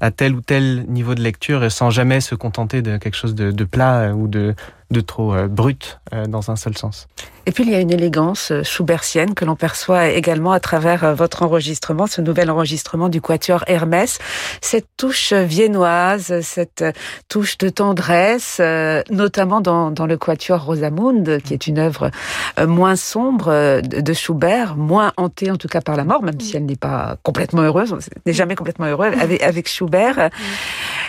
à 0.00 0.10
tel 0.10 0.34
ou 0.34 0.40
tel 0.40 0.84
niveau 0.88 1.14
de 1.14 1.22
lecture 1.22 1.70
sans 1.70 1.90
jamais 1.90 2.20
se 2.20 2.34
contenter 2.34 2.82
de 2.82 2.96
quelque 2.96 3.16
chose 3.16 3.34
de, 3.34 3.50
de 3.50 3.64
plat 3.64 4.14
ou 4.14 4.28
de, 4.28 4.54
de 4.90 5.00
trop 5.00 5.34
euh, 5.34 5.48
brut 5.48 6.00
euh, 6.12 6.26
dans 6.26 6.50
un 6.50 6.56
seul 6.56 6.76
sens. 6.76 7.08
Et 7.48 7.52
puis 7.52 7.64
il 7.64 7.70
y 7.70 7.74
a 7.74 7.80
une 7.80 7.90
élégance 7.92 8.50
euh, 8.50 8.62
schubertienne 8.62 9.34
que 9.34 9.44
l'on 9.44 9.56
perçoit 9.56 10.08
également 10.08 10.52
à 10.52 10.60
travers 10.60 11.14
votre 11.14 11.42
enregistrement, 11.42 12.06
ce 12.06 12.20
nouvel 12.20 12.50
enregistrement 12.50 13.08
du 13.08 13.20
quatuor 13.20 13.64
Hermès. 13.66 14.18
Cette 14.60 14.86
touche 14.96 15.32
viennoise, 15.32 16.40
cette 16.42 16.84
touche 17.28 17.58
de 17.58 17.68
tendresse, 17.68 18.60
notamment 19.10 19.60
dans, 19.60 19.90
dans 19.90 20.06
le 20.06 20.16
quatuor 20.16 20.64
Rosamund, 20.64 21.40
qui 21.42 21.52
est 21.52 21.66
une 21.66 21.78
œuvre 21.78 22.10
moins 22.66 22.96
sombre 22.96 23.80
de 23.80 24.12
Schubert, 24.12 24.76
moins 24.76 25.12
hantée 25.16 25.50
en 25.50 25.56
tout 25.56 25.68
cas 25.68 25.80
par 25.80 25.96
la 25.96 26.04
mort, 26.04 26.22
même 26.22 26.40
si 26.40 26.56
elle 26.56 26.66
n'est 26.66 26.76
pas 26.76 27.16
complètement 27.22 27.62
heureuse, 27.62 27.94
n'est 28.24 28.32
jamais 28.32 28.54
complètement 28.54 28.86
heureuse 28.86 29.14
avec, 29.20 29.42
avec 29.42 29.68
Schubert. 29.68 29.85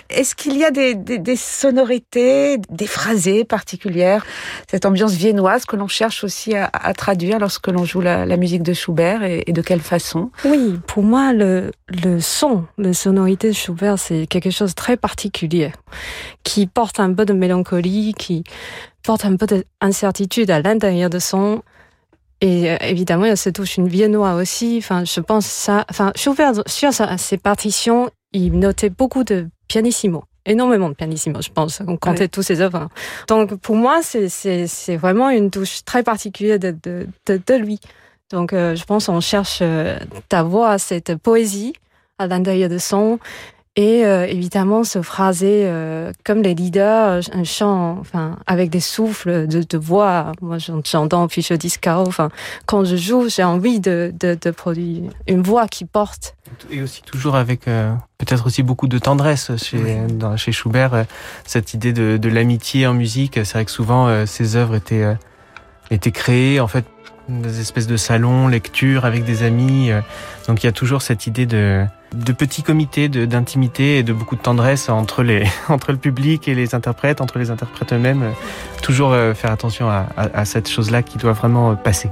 Est-ce 0.09 0.35
qu'il 0.35 0.57
y 0.57 0.63
a 0.63 0.71
des, 0.71 0.95
des, 0.95 1.17
des 1.17 1.35
sonorités, 1.35 2.57
des 2.69 2.87
phrasés 2.87 3.43
particulières, 3.43 4.25
cette 4.69 4.85
ambiance 4.85 5.13
viennoise 5.13 5.65
que 5.65 5.75
l'on 5.75 5.87
cherche 5.87 6.23
aussi 6.23 6.55
à, 6.55 6.69
à, 6.71 6.93
traduire 6.93 7.39
lorsque 7.39 7.67
l'on 7.67 7.83
joue 7.83 7.99
la, 7.99 8.25
la, 8.25 8.37
musique 8.37 8.63
de 8.63 8.73
Schubert 8.73 9.23
et, 9.23 9.43
et, 9.47 9.51
de 9.51 9.61
quelle 9.61 9.81
façon? 9.81 10.31
Oui, 10.45 10.79
pour 10.87 11.03
moi, 11.03 11.33
le, 11.33 11.71
le 11.89 12.21
son, 12.21 12.65
la 12.77 12.93
sonorité 12.93 13.49
de 13.49 13.53
Schubert, 13.53 13.99
c'est 13.99 14.27
quelque 14.27 14.49
chose 14.49 14.69
de 14.69 14.75
très 14.75 14.95
particulier, 14.95 15.73
qui 16.43 16.67
porte 16.67 17.01
un 17.01 17.13
peu 17.13 17.25
de 17.25 17.33
mélancolie, 17.33 18.13
qui 18.17 18.45
porte 19.03 19.25
un 19.25 19.35
peu 19.35 19.45
d'incertitude 19.81 20.51
à 20.51 20.61
l'intérieur 20.61 21.09
de 21.09 21.19
son. 21.19 21.63
Et 22.39 22.69
euh, 22.69 22.77
évidemment, 22.81 23.25
il 23.25 23.35
cette 23.35 23.55
touche 23.55 23.77
une 23.77 23.87
viennois 23.87 24.35
aussi. 24.35 24.77
Enfin, 24.77 25.03
je 25.05 25.19
pense 25.19 25.45
ça. 25.45 25.85
Enfin, 25.89 26.11
Schubert 26.15 26.53
sur 26.67 26.91
ses 26.93 27.37
partitions, 27.37 28.09
il 28.33 28.57
notait 28.57 28.89
beaucoup 28.89 29.23
de 29.23 29.47
pianissimo 29.67 30.23
énormément 30.47 30.89
de 30.89 30.93
pianissimo, 30.93 31.41
je 31.41 31.49
pense, 31.49 31.81
on 31.85 31.97
comptait 31.97 32.21
ouais. 32.21 32.27
tous 32.29 32.41
ses 32.41 32.61
œuvres. 32.61 32.87
Donc 33.27 33.55
pour 33.55 33.75
moi, 33.75 33.99
c'est 34.01 34.95
vraiment 34.95 35.29
une 35.29 35.51
touche 35.51 35.83
très 35.83 36.03
particulière 36.03 36.57
de, 36.57 36.71
de, 36.83 37.07
de, 37.27 37.41
de 37.45 37.53
lui. 37.55 37.79
Donc 38.31 38.53
euh, 38.53 38.75
je 38.75 38.83
pense 38.83 39.07
on 39.09 39.21
cherche 39.21 39.59
euh, 39.61 39.97
voix, 40.45 40.77
cette 40.79 41.15
poésie 41.15 41.73
à 42.17 42.27
l'intérieur 42.27 42.69
de 42.69 42.77
son 42.77 43.19
et 43.77 44.03
euh, 44.05 44.25
évidemment 44.25 44.83
se 44.83 45.03
phraser 45.03 45.61
euh, 45.65 46.11
comme 46.25 46.41
les 46.41 46.55
leaders, 46.55 47.21
un 47.31 47.43
chant, 47.43 47.97
enfin 47.99 48.37
avec 48.47 48.71
des 48.71 48.79
souffles 48.79 49.45
de, 49.45 49.61
de 49.61 49.77
voix. 49.77 50.31
Moi, 50.41 50.57
j'entends 50.57 51.27
Fischer 51.29 51.59
Discaro. 51.59 52.05
Enfin, 52.07 52.29
quand 52.65 52.83
je 52.85 52.95
joue, 52.95 53.29
j'ai 53.29 53.43
envie 53.43 53.79
de, 53.79 54.11
de, 54.19 54.35
de, 54.39 54.51
produire 54.51 55.11
une 55.27 55.43
voix 55.43 55.67
qui 55.67 55.85
porte. 55.85 56.35
Et 56.71 56.81
aussi 56.81 57.03
toujours 57.03 57.35
avec 57.35 57.67
euh, 57.67 57.93
peut-être 58.17 58.47
aussi 58.47 58.63
beaucoup 58.63 58.87
de 58.87 58.97
tendresse 58.97 59.51
chez, 59.57 59.77
oui. 59.77 60.13
dans, 60.13 60.35
chez 60.37 60.51
Schubert, 60.51 60.95
euh, 60.95 61.03
cette 61.45 61.75
idée 61.75 61.93
de, 61.93 62.17
de 62.17 62.29
l'amitié 62.29 62.87
en 62.87 62.95
musique. 62.95 63.35
C'est 63.35 63.53
vrai 63.53 63.65
que 63.65 63.71
souvent 63.71 64.07
euh, 64.07 64.25
ces 64.25 64.55
œuvres 64.55 64.73
étaient 64.73 65.15
étaient 65.91 66.11
créées 66.11 66.59
en 66.59 66.67
fait 66.67 66.83
des 67.29 67.59
espèces 67.59 67.87
de 67.87 67.97
salons, 67.97 68.47
lecture 68.47 69.05
avec 69.05 69.23
des 69.25 69.43
amis. 69.43 69.91
Donc 70.47 70.63
il 70.63 70.67
y 70.67 70.69
a 70.69 70.73
toujours 70.73 71.01
cette 71.01 71.27
idée 71.27 71.45
de 71.45 71.85
de 72.13 72.31
petits 72.31 72.63
comités 72.63 73.09
d'intimité 73.09 73.99
et 73.99 74.03
de 74.03 74.13
beaucoup 74.13 74.35
de 74.35 74.41
tendresse 74.41 74.89
entre, 74.89 75.23
les, 75.23 75.43
entre 75.69 75.91
le 75.91 75.97
public 75.97 76.47
et 76.47 76.55
les 76.55 76.75
interprètes, 76.75 77.21
entre 77.21 77.39
les 77.39 77.51
interprètes 77.51 77.93
eux-mêmes. 77.93 78.23
Euh, 78.23 78.31
toujours 78.81 79.13
euh, 79.13 79.33
faire 79.33 79.51
attention 79.51 79.89
à, 79.89 80.07
à, 80.15 80.39
à 80.39 80.45
cette 80.45 80.69
chose-là 80.69 81.03
qui 81.03 81.17
doit 81.17 81.33
vraiment 81.33 81.71
euh, 81.71 81.75
passer. 81.75 82.09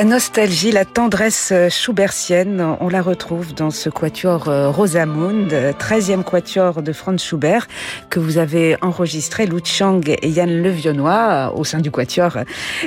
La 0.00 0.06
nostalgie, 0.06 0.72
la 0.72 0.86
tendresse 0.86 1.52
schubertienne, 1.68 2.64
on 2.80 2.88
la 2.88 3.02
retrouve 3.02 3.52
dans 3.52 3.70
ce 3.70 3.90
quatuor 3.90 4.48
euh, 4.48 4.70
Rosamund, 4.70 5.52
13e 5.52 6.24
quatuor 6.24 6.80
de 6.80 6.94
Franz 6.94 7.22
Schubert, 7.22 7.68
que 8.08 8.18
vous 8.18 8.38
avez 8.38 8.78
enregistré, 8.80 9.44
Lu 9.44 9.60
Chang 9.62 10.00
et 10.06 10.30
Yann 10.30 10.62
Levionnois, 10.62 11.52
au 11.54 11.64
sein 11.64 11.80
du 11.80 11.90
quatuor 11.90 12.38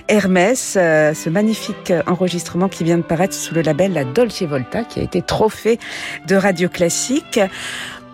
Hermès. 0.08 0.76
Euh, 0.76 1.14
ce 1.14 1.30
magnifique 1.30 1.94
enregistrement 2.08 2.68
qui 2.68 2.84
vient 2.84 2.98
de 2.98 3.04
paraître 3.04 3.36
sous 3.36 3.54
le 3.54 3.62
label 3.62 3.94
La 3.94 4.06
Dolce 4.06 4.42
Volta, 4.42 4.84
qui 4.84 5.00
a 5.00 5.04
été 5.04 5.22
trophée 5.22 5.78
de 6.26 6.36
radio 6.36 6.68
classique. 6.68 7.40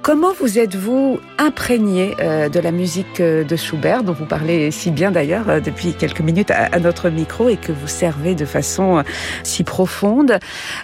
Comment 0.01 0.31
vous 0.31 0.57
êtes-vous 0.57 1.19
imprégné 1.37 2.15
euh, 2.21 2.47
de 2.47 2.59
la 2.61 2.71
musique 2.71 3.19
euh, 3.19 3.43
de 3.43 3.55
Schubert, 3.57 4.03
dont 4.03 4.13
vous 4.13 4.25
parlez 4.25 4.71
si 4.71 4.91
bien 4.91 5.11
d'ailleurs 5.11 5.49
euh, 5.49 5.59
depuis 5.59 5.93
quelques 5.93 6.21
minutes 6.21 6.51
à 6.51 6.79
notre 6.79 7.09
micro 7.09 7.49
et 7.49 7.57
que 7.57 7.73
vous 7.73 7.87
servez 7.87 8.33
de 8.33 8.45
façon 8.45 9.03
si 9.43 9.65
profonde? 9.65 10.39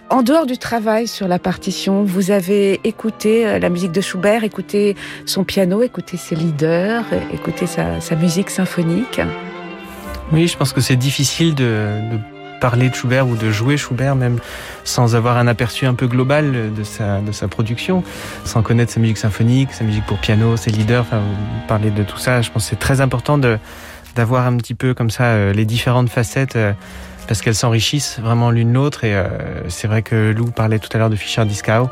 En 0.10 0.21
dehors 0.21 0.45
du 0.45 0.58
travail 0.58 1.08
sur 1.08 1.30
la 1.30 1.39
partition, 1.39 2.04
vous 2.04 2.30
avez 2.30 2.82
écouté 2.84 3.58
la 3.58 3.69
musique 3.69 3.93
de 3.93 4.01
Schubert, 4.01 4.43
écouté 4.43 4.95
son 5.25 5.45
piano, 5.45 5.82
écouté 5.82 6.17
ses 6.17 6.36
leaders, 6.36 7.06
écouté 7.34 7.67
sa, 7.67 8.15
musique 8.15 8.49
symphonique? 8.49 9.21
Oui, 10.34 10.47
je 10.47 10.58
pense 10.58 10.73
que 10.73 10.82
c'est 10.82 10.97
difficile 10.97 11.56
de 11.56 12.01
parler 12.59 12.89
de 12.89 12.95
Schubert 12.95 13.27
ou 13.27 13.35
de 13.35 13.51
jouer 13.51 13.77
Schubert 13.77 14.15
même 14.15 14.39
sans 14.83 15.15
avoir 15.15 15.37
un 15.37 15.47
aperçu 15.47 15.85
un 15.85 15.93
peu 15.93 16.07
global 16.07 16.73
de 16.73 16.83
sa, 16.83 17.19
de 17.19 17.31
sa 17.31 17.47
production, 17.47 18.03
sans 18.43 18.61
connaître 18.61 18.91
sa 18.91 18.99
musique 18.99 19.17
symphonique, 19.17 19.73
sa 19.73 19.83
musique 19.83 20.05
pour 20.05 20.17
piano, 20.17 20.57
ses 20.57 20.71
leaders, 20.71 21.01
enfin 21.01 21.21
parler 21.67 21.91
de 21.91 22.03
tout 22.03 22.17
ça, 22.17 22.41
je 22.41 22.51
pense 22.51 22.63
que 22.63 22.69
c'est 22.69 22.79
très 22.79 23.01
important 23.01 23.37
de 23.37 23.57
d'avoir 24.15 24.47
un 24.47 24.55
petit 24.55 24.75
peu 24.75 24.93
comme 24.93 25.09
ça 25.09 25.25
euh, 25.25 25.51
les 25.51 25.65
différentes 25.65 26.09
facettes 26.09 26.55
euh, 26.55 26.71
parce 27.27 27.41
qu'elles 27.41 27.55
s'enrichissent 27.55 28.19
vraiment 28.19 28.51
l'une 28.51 28.73
l'autre. 28.73 29.03
Et 29.03 29.15
euh, 29.15 29.27
c'est 29.69 29.88
vrai 29.88 30.01
que 30.01 30.31
Lou 30.31 30.51
parlait 30.51 30.79
tout 30.79 30.89
à 30.93 30.97
l'heure 30.97 31.09
de 31.09 31.15
Fischer 31.15 31.45
Discao, 31.45 31.89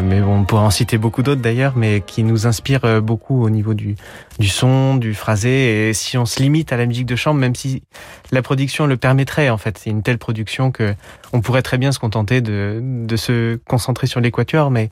mais 0.00 0.20
on 0.20 0.44
pourrait 0.44 0.62
en 0.62 0.70
citer 0.70 0.98
beaucoup 0.98 1.22
d'autres 1.22 1.40
d'ailleurs, 1.40 1.74
mais 1.76 2.02
qui 2.06 2.22
nous 2.22 2.46
inspirent 2.46 2.84
euh, 2.84 3.00
beaucoup 3.00 3.44
au 3.44 3.50
niveau 3.50 3.74
du, 3.74 3.96
du 4.38 4.48
son, 4.48 4.96
du 4.96 5.14
phrasé. 5.14 5.88
Et 5.88 5.94
si 5.94 6.16
on 6.18 6.26
se 6.26 6.40
limite 6.40 6.72
à 6.72 6.76
la 6.76 6.86
musique 6.86 7.06
de 7.06 7.16
chambre, 7.16 7.40
même 7.40 7.54
si 7.54 7.82
la 8.30 8.42
production 8.42 8.86
le 8.86 8.96
permettrait, 8.96 9.50
en 9.50 9.58
fait, 9.58 9.78
c'est 9.78 9.90
une 9.90 10.02
telle 10.02 10.18
production 10.18 10.70
que 10.70 10.94
on 11.32 11.40
pourrait 11.40 11.62
très 11.62 11.78
bien 11.78 11.92
se 11.92 11.98
contenter 11.98 12.40
de, 12.40 12.80
de 12.82 13.16
se 13.16 13.56
concentrer 13.68 14.06
sur 14.06 14.20
l'équateur, 14.20 14.70
mais 14.70 14.90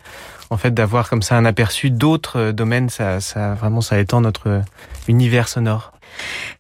en 0.50 0.56
fait 0.56 0.72
d'avoir 0.72 1.08
comme 1.08 1.22
ça 1.22 1.36
un 1.36 1.44
aperçu 1.44 1.90
d'autres 1.90 2.38
euh, 2.38 2.52
domaines, 2.52 2.88
ça, 2.88 3.20
ça 3.20 3.54
vraiment 3.54 3.80
ça 3.80 3.98
étend 3.98 4.20
notre 4.20 4.62
univers 5.08 5.48
sonore. 5.48 5.92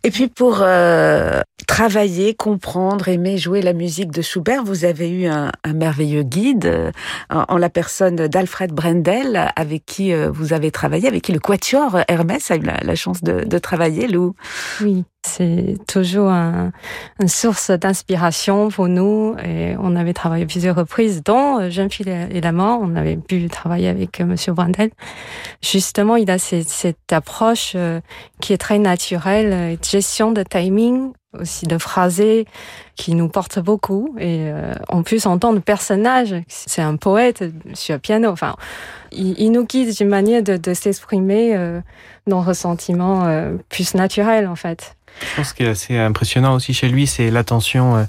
Et 0.02 0.10
puis 0.10 0.28
pour 0.28 0.58
euh, 0.60 1.40
travailler, 1.66 2.34
comprendre, 2.34 3.08
aimer 3.08 3.38
jouer 3.38 3.62
la 3.62 3.72
musique 3.72 4.10
de 4.10 4.22
Schubert, 4.22 4.64
vous 4.64 4.84
avez 4.84 5.10
eu 5.10 5.26
un, 5.26 5.52
un 5.62 5.72
merveilleux 5.72 6.22
guide 6.22 6.66
euh, 6.66 6.90
en, 7.30 7.56
la 7.56 7.70
personne 7.70 8.16
d'Alfred 8.16 8.72
Brendel, 8.72 9.50
avec 9.56 9.84
qui 9.86 10.12
euh, 10.12 10.30
vous 10.30 10.52
avez 10.52 10.70
travaillé, 10.70 11.08
avec 11.08 11.22
qui 11.22 11.32
le 11.32 11.40
Quatuor 11.40 12.00
Hermès 12.08 12.50
a 12.50 12.56
eu 12.56 12.60
la, 12.60 12.78
la 12.82 12.94
chance 12.94 13.22
de, 13.22 13.44
de, 13.44 13.58
travailler, 13.58 14.08
Lou. 14.08 14.34
Oui, 14.80 15.04
c'est 15.22 15.76
toujours 15.86 16.30
un, 16.30 16.72
une 17.20 17.28
source 17.28 17.70
d'inspiration 17.70 18.68
pour 18.68 18.88
nous. 18.88 19.36
Et 19.44 19.74
on 19.78 19.96
avait 19.96 20.12
travaillé 20.12 20.46
plusieurs 20.46 20.76
reprises, 20.76 21.22
dont 21.22 21.70
Jeune 21.70 21.90
fille 21.90 22.08
et 22.08 22.40
la. 22.40 22.52
On 22.54 22.94
avait 22.94 23.16
pu 23.16 23.48
travailler 23.48 23.88
avec 23.88 24.20
Monsieur 24.20 24.52
Brendel. 24.52 24.90
Justement, 25.62 26.16
il 26.16 26.30
a 26.30 26.38
cette, 26.38 26.68
cette 26.68 27.12
approche 27.12 27.76
qui 28.40 28.52
est 28.52 28.58
très 28.58 28.78
naturelle 28.78 29.76
gestion 29.82 30.30
de 30.30 30.42
timing, 30.42 31.12
aussi 31.40 31.66
de 31.66 31.78
phrasé, 31.78 32.46
qui 32.96 33.14
nous 33.14 33.28
porte 33.28 33.58
beaucoup. 33.58 34.14
Et 34.18 34.50
euh, 34.50 34.72
en 34.88 35.02
plus, 35.02 35.26
en 35.26 35.38
tant 35.38 35.54
que 35.54 35.60
personnage, 35.60 36.34
c'est 36.48 36.82
un 36.82 36.96
poète 36.96 37.44
sur 37.74 37.98
piano. 38.00 38.28
Enfin, 38.30 38.56
il, 39.12 39.50
nous 39.50 39.64
guide 39.64 39.94
d'une 39.94 40.08
manière 40.08 40.42
de, 40.42 40.74
s'exprimer 40.74 41.56
euh, 41.56 41.80
dans 42.26 42.40
un 42.40 42.44
ressentiment 42.44 43.24
euh, 43.26 43.56
plus 43.68 43.94
naturel, 43.94 44.46
en 44.46 44.56
fait. 44.56 44.96
Je 45.20 45.36
pense 45.36 45.52
que 45.52 45.74
c'est 45.74 45.98
impressionnant 45.98 46.54
aussi 46.54 46.74
chez 46.74 46.88
lui, 46.88 47.06
c'est 47.06 47.30
l'attention 47.30 48.06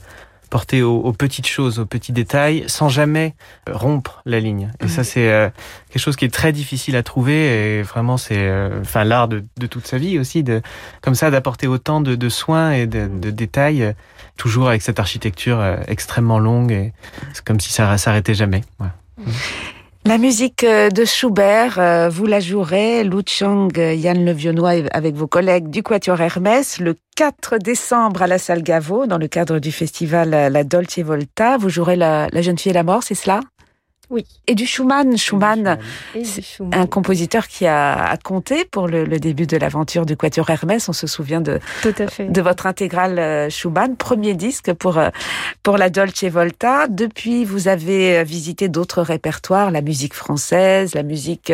porter 0.55 0.83
aux, 0.83 1.01
aux, 1.01 1.11
petites 1.11 1.47
choses, 1.47 1.79
aux 1.79 1.85
petits 1.85 2.13
détails, 2.13 2.63
sans 2.67 2.87
jamais 2.87 3.35
euh, 3.67 3.73
rompre 3.75 4.21
la 4.25 4.39
ligne. 4.39 4.71
Et 4.79 4.85
mmh. 4.85 4.87
ça, 4.87 5.03
c'est 5.03 5.29
euh, 5.29 5.49
quelque 5.89 6.01
chose 6.01 6.15
qui 6.15 6.23
est 6.23 6.33
très 6.33 6.53
difficile 6.53 6.95
à 6.95 7.03
trouver. 7.03 7.79
Et 7.79 7.81
vraiment, 7.81 8.15
c'est, 8.15 8.37
euh, 8.37 8.81
l'art 9.03 9.27
de, 9.27 9.43
de, 9.57 9.67
toute 9.67 9.85
sa 9.85 9.97
vie 9.97 10.17
aussi, 10.17 10.43
de 10.43 10.61
comme 11.01 11.13
ça, 11.13 11.29
d'apporter 11.29 11.67
autant 11.67 11.99
de, 11.99 12.15
de, 12.15 12.29
soins 12.29 12.71
et 12.71 12.87
de, 12.87 13.09
de 13.09 13.31
détails, 13.31 13.93
toujours 14.37 14.69
avec 14.69 14.81
cette 14.81 14.97
architecture 14.97 15.61
extrêmement 15.89 16.39
longue. 16.39 16.71
Et 16.71 16.93
c'est 17.33 17.43
comme 17.43 17.59
si 17.59 17.73
ça 17.73 17.97
s'arrêtait 17.97 18.33
jamais. 18.33 18.61
Ouais. 18.79 18.87
Mmh. 19.17 19.31
La 20.07 20.19
musique 20.19 20.63
de 20.63 21.03
Schubert, 21.03 22.09
vous 22.11 22.27
la 22.27 22.39
jouerez, 22.39 23.03
Lu 23.03 23.23
Chang, 23.25 23.69
Yann 23.75 24.23
Levionnois, 24.23 24.87
avec 24.91 25.15
vos 25.15 25.25
collègues 25.25 25.69
du 25.71 25.81
Quatuor 25.81 26.21
Hermès, 26.21 26.79
le 26.79 26.95
4 27.15 27.57
décembre 27.57 28.21
à 28.21 28.27
la 28.27 28.37
salle 28.37 28.61
Gaveau, 28.61 29.07
dans 29.07 29.17
le 29.17 29.27
cadre 29.27 29.57
du 29.57 29.71
festival 29.71 30.29
La 30.29 30.63
Dolce 30.63 30.99
Volta. 30.99 31.57
Vous 31.57 31.69
jouerez 31.69 31.95
la, 31.95 32.27
la 32.31 32.41
jeune 32.43 32.59
fille 32.59 32.69
et 32.69 32.73
la 32.73 32.83
mort, 32.83 33.01
c'est 33.01 33.15
cela? 33.15 33.39
Oui. 34.09 34.25
Et 34.47 34.55
du 34.55 34.65
Schumann. 34.65 35.17
Schumann, 35.17 35.77
Schumann. 36.41 36.79
un 36.79 36.87
compositeur 36.87 37.47
qui 37.47 37.65
a, 37.65 38.11
a 38.11 38.17
compté 38.17 38.65
pour 38.65 38.87
le, 38.87 39.05
le 39.05 39.19
début 39.19 39.47
de 39.47 39.57
l'aventure 39.57 40.05
du 40.05 40.15
Quatuor 40.15 40.49
Hermès. 40.49 40.87
On 40.89 40.93
se 40.93 41.07
souvient 41.07 41.41
de, 41.41 41.59
de 41.83 42.41
votre 42.41 42.65
intégrale 42.67 43.19
euh, 43.19 43.49
Schumann, 43.49 43.95
premier 43.95 44.33
disque 44.33 44.73
pour, 44.73 44.97
euh, 44.97 45.09
pour 45.63 45.77
la 45.77 45.89
Dolce 45.89 46.23
Volta. 46.25 46.87
Depuis, 46.87 47.45
vous 47.45 47.67
avez 47.67 48.23
visité 48.23 48.69
d'autres 48.69 49.01
répertoires, 49.01 49.71
la 49.71 49.81
musique 49.81 50.13
française, 50.13 50.93
la 50.95 51.03
musique 51.03 51.53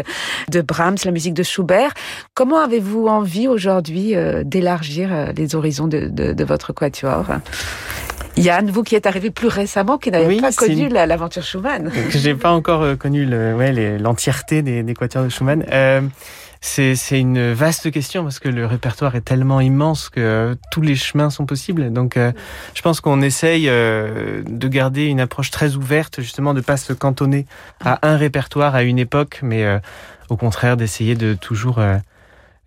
de 0.50 0.62
Brahms, 0.62 0.98
la 1.06 1.12
musique 1.12 1.34
de 1.34 1.44
Schubert. 1.44 1.94
Comment 2.34 2.60
avez-vous 2.60 3.08
envie 3.08 3.48
aujourd'hui 3.48 4.16
euh, 4.16 4.44
d'élargir 4.44 5.34
les 5.36 5.56
horizons 5.56 5.88
de, 5.88 6.08
de, 6.08 6.34
de 6.34 6.44
votre 6.44 6.74
Quatuor? 6.74 7.26
Yann, 8.38 8.70
vous 8.70 8.84
qui 8.84 8.96
êtes 8.96 9.06
arrivé 9.06 9.32
plus 9.32 9.48
récemment, 9.48 9.98
qui 9.98 10.12
n'avez 10.12 10.28
oui, 10.28 10.42
pas 10.42 10.52
connu 10.52 10.88
une... 10.88 10.94
l'aventure 10.94 11.44
Schumann. 11.44 11.92
J'ai 12.10 12.36
pas 12.36 12.52
encore 12.52 12.82
euh, 12.82 12.96
connu 12.96 13.26
l'entièreté 13.26 14.56
le, 14.56 14.62
ouais, 14.62 14.64
des, 14.64 14.84
des 14.84 14.94
quatuors 14.94 15.24
de 15.24 15.30
Schumann. 15.30 15.66
Euh, 15.72 16.02
c'est 16.64 17.20
une 17.20 17.54
vaste 17.54 17.90
question 17.92 18.24
parce 18.24 18.38
que 18.38 18.48
le 18.48 18.68
répertoire 18.68 19.16
est 19.16 19.22
tellement 19.22 19.62
immense 19.62 20.10
que 20.10 20.20
euh, 20.20 20.56
tous 20.72 20.82
les 20.82 20.96
chemins 20.96 21.32
sont 21.32 21.48
possibles. 21.48 21.92
Donc, 21.92 22.18
euh, 22.18 22.32
je 22.76 22.82
pense 22.84 23.02
qu'on 23.02 23.22
essaye 23.22 23.66
de 23.66 24.68
garder 24.68 25.06
une 25.06 25.20
approche 25.20 25.50
très 25.50 25.76
ouverte, 25.76 26.22
justement, 26.22 26.54
de 26.54 26.62
pas 26.62 26.78
se 26.78 26.94
cantonner 26.94 27.48
à 27.84 28.08
un 28.08 28.16
répertoire 28.16 28.76
à 28.76 28.84
une 28.84 29.00
époque, 29.00 29.40
mais 29.42 29.66
au 30.30 30.38
contraire 30.38 30.78
d'essayer 30.78 31.16
de 31.16 31.34
toujours 31.34 31.80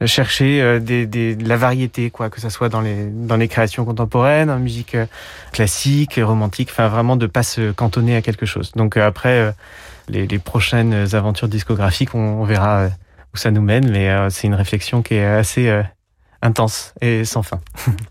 chercher 0.07 0.61
euh, 0.61 0.81
des, 0.81 1.07
des, 1.07 1.37
de 1.37 1.49
la 1.49 1.57
variété, 1.57 2.11
quoi, 2.11 2.31
que 2.31 2.41
ce 2.41 2.49
soit 2.49 2.69
dans 2.69 2.81
les, 2.81 3.07
dans 3.07 3.37
les 3.37 3.49
créations 3.49 3.85
contemporaines, 3.85 4.51
en 4.51 4.59
musique 4.59 4.95
euh, 4.95 5.07
classique, 5.53 6.21
romantique, 6.23 6.69
enfin 6.71 6.89
vraiment 6.89 7.17
de 7.17 7.27
pas 7.27 7.43
se 7.43 7.73
cantonner 7.73 8.17
à 8.17 8.23
quelque 8.23 8.47
chose. 8.47 8.73
Donc 8.73 8.97
euh, 8.97 9.07
après, 9.07 9.55
les, 10.09 10.27
les, 10.27 10.39
prochaines 10.39 11.15
aventures 11.15 11.49
discographiques, 11.49 12.15
on, 12.15 12.41
on 12.41 12.45
verra 12.45 12.89
où 13.33 13.37
ça 13.37 13.51
nous 13.51 13.63
mène, 13.63 13.91
mais 13.91 14.11
c'est 14.31 14.47
une 14.47 14.55
réflexion 14.55 15.03
qui 15.03 15.15
est 15.15 15.25
assez 15.25 15.83
intense 16.45 16.93
et 17.01 17.25
sans 17.25 17.43
fin. 17.43 17.59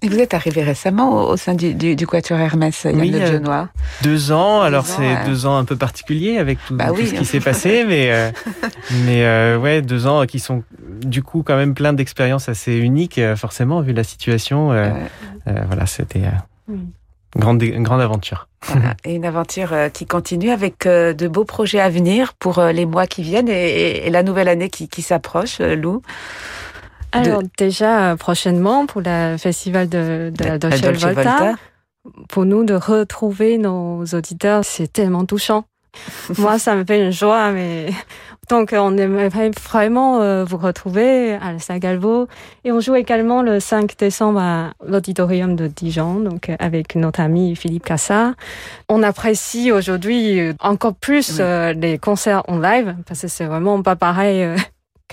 Et 0.01 0.09
vous 0.09 0.17
êtes 0.17 0.33
arrivé 0.33 0.63
récemment 0.63 1.29
au, 1.29 1.37
sein 1.37 1.53
du, 1.53 1.75
du, 1.75 1.95
du 1.95 2.07
Quatuor 2.07 2.39
Hermès, 2.39 2.83
Yann 2.83 2.99
oui, 2.99 3.11
Le 3.11 3.25
Genois. 3.25 3.69
Deux 4.01 4.31
ans, 4.31 4.59
deux 4.59 4.65
alors 4.65 4.85
c'est 4.85 5.01
euh... 5.03 5.25
deux 5.25 5.45
ans 5.45 5.55
un 5.55 5.65
peu 5.65 5.75
particuliers 5.75 6.39
avec 6.39 6.57
tout, 6.65 6.75
bah 6.75 6.87
tout 6.87 6.95
oui, 6.95 7.07
ce 7.07 7.13
qui 7.13 7.25
s'est 7.25 7.39
passé, 7.39 7.83
mais, 7.87 8.11
euh, 8.11 8.31
mais 9.05 9.23
euh, 9.23 9.57
ouais, 9.57 9.81
deux 9.81 10.07
ans 10.07 10.25
qui 10.25 10.39
sont 10.39 10.63
du 11.05 11.21
coup 11.21 11.43
quand 11.43 11.55
même 11.55 11.75
plein 11.75 11.93
d'expériences 11.93 12.49
assez 12.49 12.75
uniques, 12.75 13.19
euh, 13.19 13.35
forcément, 13.35 13.81
vu 13.81 13.93
la 13.93 14.03
situation. 14.03 14.71
Euh, 14.71 14.91
voilà, 15.45 15.85
c'était 15.85 16.23
oui. 16.67 16.79
grande, 17.35 17.61
une 17.61 17.83
grande 17.83 18.01
aventure. 18.01 18.47
Voilà. 18.65 18.95
Et 19.05 19.13
une 19.13 19.25
aventure 19.25 19.75
qui 19.91 20.05
continue 20.05 20.49
avec 20.49 20.87
de 20.87 21.27
beaux 21.27 21.43
projets 21.43 21.81
à 21.81 21.89
venir 21.89 22.33
pour 22.33 22.61
les 22.61 22.85
mois 22.85 23.07
qui 23.07 23.21
viennent 23.21 23.49
et, 23.49 23.51
et, 23.51 24.07
et 24.07 24.09
la 24.09 24.23
nouvelle 24.23 24.47
année 24.47 24.69
qui, 24.69 24.87
qui 24.87 25.01
s'approche, 25.01 25.59
Lou. 25.59 26.01
Alors 27.13 27.43
de... 27.43 27.49
déjà 27.57 28.11
euh, 28.11 28.15
prochainement 28.15 28.85
pour 28.85 29.01
le 29.05 29.37
festival 29.37 29.87
de, 29.87 30.31
de 30.35 30.43
la, 30.43 30.57
Dolce, 30.57 30.81
Dolce 30.81 31.01
Volta, 31.01 31.23
Volta, 31.23 31.55
pour 32.29 32.45
nous 32.45 32.63
de 32.63 32.73
retrouver 32.73 33.57
nos 33.57 34.03
auditeurs, 34.05 34.65
c'est 34.65 34.91
tellement 34.91 35.25
touchant. 35.25 35.65
Moi, 36.37 36.57
ça 36.59 36.75
me 36.75 36.83
fait 36.83 37.05
une 37.05 37.11
joie, 37.11 37.51
mais 37.51 37.89
donc 38.49 38.73
on 38.75 38.97
aimerait 38.97 39.51
vraiment 39.51 40.21
euh, 40.21 40.43
vous 40.43 40.57
retrouver 40.57 41.33
à 41.33 41.53
la 41.53 41.59
salle 41.59 41.79
Galvo. 41.79 42.27
Et 42.63 42.71
on 42.71 42.79
joue 42.79 42.95
également 42.95 43.41
le 43.41 43.59
5 43.59 43.97
décembre 43.97 44.39
à 44.39 44.73
l'auditorium 44.85 45.55
de 45.55 45.67
Dijon, 45.67 46.19
donc 46.19 46.49
euh, 46.49 46.55
avec 46.59 46.95
notre 46.95 47.19
ami 47.19 47.55
Philippe 47.55 47.85
Cassa. 47.85 48.33
On 48.89 49.03
apprécie 49.03 49.71
aujourd'hui 49.71 50.51
encore 50.59 50.95
plus 50.95 51.33
oui. 51.33 51.37
euh, 51.41 51.73
les 51.73 51.97
concerts 51.97 52.43
en 52.47 52.59
live 52.59 52.95
parce 53.05 53.21
que 53.21 53.27
c'est 53.27 53.45
vraiment 53.45 53.81
pas 53.81 53.95
pareil 53.95 54.55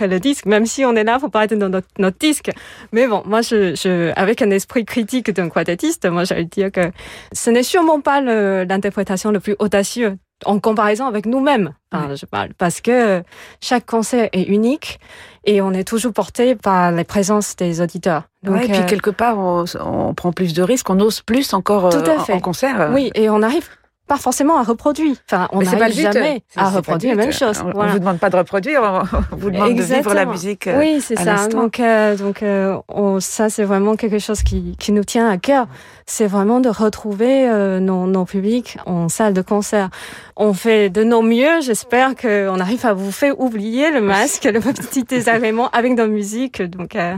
que 0.01 0.05
le 0.05 0.21
disque, 0.21 0.47
même 0.47 0.67
si 0.67 0.85
on 0.85 0.95
est 0.97 1.05
là 1.05 1.19
pour 1.19 1.31
parler 1.31 1.49
de 1.49 1.57
notre, 1.57 1.89
notre 1.99 2.19
disque. 2.19 2.51
Mais 2.93 3.07
bon, 3.07 3.23
moi, 3.27 3.43
je, 3.43 3.75
je, 3.75 4.13
avec 4.17 4.43
un 4.43 4.51
esprit 4.51 4.85
critique 4.85 5.31
d'un 5.31 5.49
quartettiste, 5.49 6.09
moi, 6.09 6.25
j'allais 6.25 6.45
dire 6.45 6.73
que 6.73 6.91
ce 7.33 7.51
n'est 7.51 7.63
sûrement 7.63 8.01
pas 8.01 8.21
l'interprétation 8.21 9.31
le, 9.31 9.41
plus 9.41 9.57
audacieuse 9.59 10.17
en 10.47 10.59
comparaison 10.59 11.07
avec 11.07 11.27
nous-mêmes. 11.27 11.75
Enfin, 11.93 12.15
je 12.15 12.25
parle 12.25 12.51
parce 12.57 12.81
que 12.81 13.23
chaque 13.61 13.85
concert 13.85 14.31
est 14.33 14.45
unique 14.45 14.99
et 15.45 15.61
on 15.61 15.73
est 15.73 15.87
toujours 15.87 16.15
porté 16.15 16.55
par 16.55 16.93
la 16.93 17.05
présence 17.05 17.57
des 17.57 17.83
auditeurs. 17.83 18.23
Donc, 18.43 18.65
et 18.65 18.69
puis 18.69 18.79
euh, 18.79 18.87
quelque 18.87 19.11
part, 19.11 19.39
on, 19.39 19.65
on, 19.81 20.15
prend 20.15 20.33
plus 20.33 20.55
de 20.55 20.63
risques, 20.63 20.89
on 20.89 20.99
ose 21.01 21.21
plus 21.21 21.53
encore 21.53 21.91
tout 21.91 22.11
à 22.11 22.15
euh, 22.15 22.19
fait. 22.21 22.33
en 22.33 22.41
concert. 22.41 22.91
Oui, 22.95 23.11
et 23.15 23.29
on 23.29 23.43
arrive 23.43 23.69
pas 24.11 24.17
forcément 24.17 24.59
à 24.59 24.65
reproduire. 24.65 25.15
Enfin, 25.31 25.47
on 25.53 25.63
n'arrive 25.63 25.95
jamais 26.01 26.43
à 26.57 26.69
reproduire 26.69 27.15
la 27.15 27.23
même 27.23 27.33
chose. 27.33 27.63
On, 27.65 27.71
voilà. 27.71 27.93
vous 27.93 28.01
demande 28.01 28.19
pas 28.19 28.29
de 28.29 28.35
reproduire, 28.37 28.83
on 28.83 29.37
vous 29.37 29.53
demande 29.53 29.71
Exactement. 29.71 29.99
de 29.99 30.03
vivre 30.03 30.15
la 30.15 30.25
musique. 30.27 30.67
euh, 30.67 30.81
Oui, 30.81 31.01
c'est 31.01 31.17
ça. 31.17 31.47
Donc, 31.47 31.79
euh, 31.79 32.17
donc 32.17 32.43
euh, 32.43 32.77
on, 32.89 33.21
ça, 33.21 33.49
c'est 33.51 33.63
vraiment 33.63 33.95
quelque 33.95 34.19
chose 34.19 34.43
qui, 34.43 34.75
qui 34.81 34.91
nous 34.91 35.05
tient 35.05 35.29
à 35.31 35.39
cœur. 35.39 35.69
C'est 36.07 36.27
vraiment 36.27 36.59
de 36.59 36.69
retrouver 36.69 37.49
euh, 37.49 37.79
nos, 37.79 38.09
nos 38.09 38.25
publics 38.25 38.79
en 38.85 39.09
salle 39.09 39.33
de 39.33 39.43
concert. 39.43 39.91
On 40.37 40.55
fait 40.55 40.91
de 40.91 41.05
nos 41.05 41.23
mieux. 41.23 41.61
J'espère 41.61 42.17
qu'on 42.17 42.59
arrive 42.59 42.85
à 42.87 42.95
vous 42.95 43.13
faire 43.13 43.39
oublier 43.41 43.93
le 43.93 44.01
masque, 44.01 44.43
le 44.53 44.59
petit 44.59 45.05
désagrément 45.09 45.71
avec 45.71 45.97
nos 45.97 46.09
musiques. 46.09 46.63
Donc, 46.63 46.97
euh, 46.97 47.15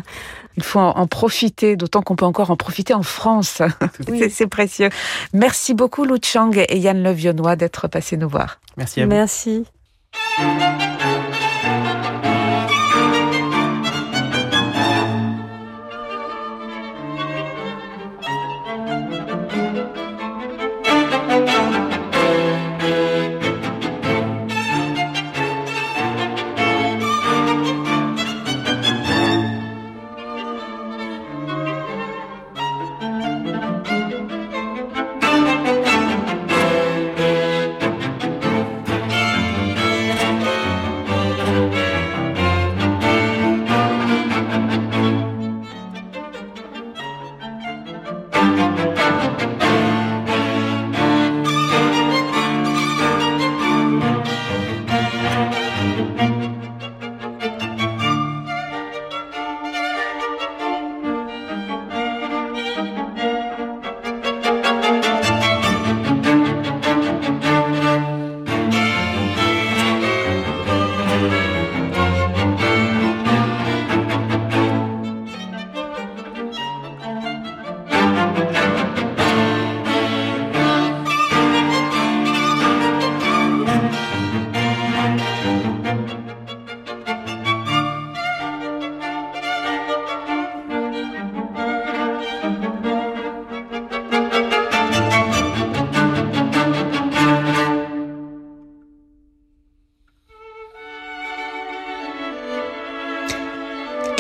il 0.57 0.63
faut 0.63 0.79
en 0.79 1.07
profiter, 1.07 1.77
d'autant 1.77 2.03
qu'on 2.03 2.17
peut 2.17 2.25
encore 2.25 2.51
en 2.51 2.57
profiter 2.57 2.95
en 2.95 3.03
France. 3.03 3.63
Oui. 4.09 4.31
C'est 4.31 4.47
précieux. 4.47 4.91
Merci 5.33 5.75
beaucoup 5.75 6.05
Lou 6.05 6.17
Chang 6.23 6.51
et 6.57 6.79
Yann 6.79 7.03
Levionnois 7.03 7.57
d'être 7.57 7.89
passés 7.89 8.17
nous 8.17 8.29
voir. 8.29 8.59
Merci 8.77 9.01
à 9.01 9.05
vous. 9.05 9.11
Merci. 9.11 9.65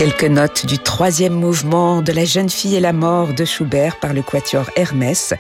Quelques 0.02 0.24
notes 0.24 0.66
du 0.66 0.80
troisième 0.80 1.34
mouvement 1.34 2.02
de 2.02 2.10
La 2.10 2.24
jeune 2.24 2.50
fille 2.50 2.74
et 2.74 2.80
la 2.80 2.92
mort 2.92 3.34
de 3.34 3.44
Schubert 3.44 4.00
par 4.00 4.12
le 4.12 4.22
quatuor 4.22 4.68
Hermès. 4.74 5.32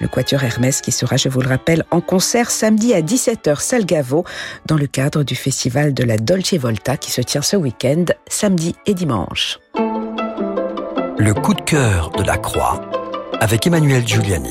Le 0.00 0.08
quatuor 0.08 0.42
Hermès 0.42 0.80
qui 0.80 0.90
sera, 0.90 1.16
je 1.16 1.28
vous 1.28 1.40
le 1.40 1.46
rappelle, 1.46 1.84
en 1.92 2.00
concert 2.00 2.50
samedi 2.50 2.92
à 2.94 3.00
17h 3.00 3.60
Salgavo 3.60 4.24
dans 4.66 4.76
le 4.76 4.88
cadre 4.88 5.22
du 5.22 5.36
festival 5.36 5.94
de 5.94 6.02
la 6.02 6.16
Dolce 6.16 6.54
Volta 6.54 6.96
qui 6.96 7.12
se 7.12 7.20
tient 7.20 7.42
ce 7.42 7.54
week-end, 7.54 8.06
samedi 8.26 8.74
et 8.86 8.94
dimanche. 8.94 9.60
Le 9.76 11.32
coup 11.32 11.54
de 11.54 11.60
cœur 11.60 12.10
de 12.10 12.24
la 12.24 12.38
Croix 12.38 12.80
avec 13.38 13.68
Emmanuel 13.68 14.04
Giuliani. 14.04 14.50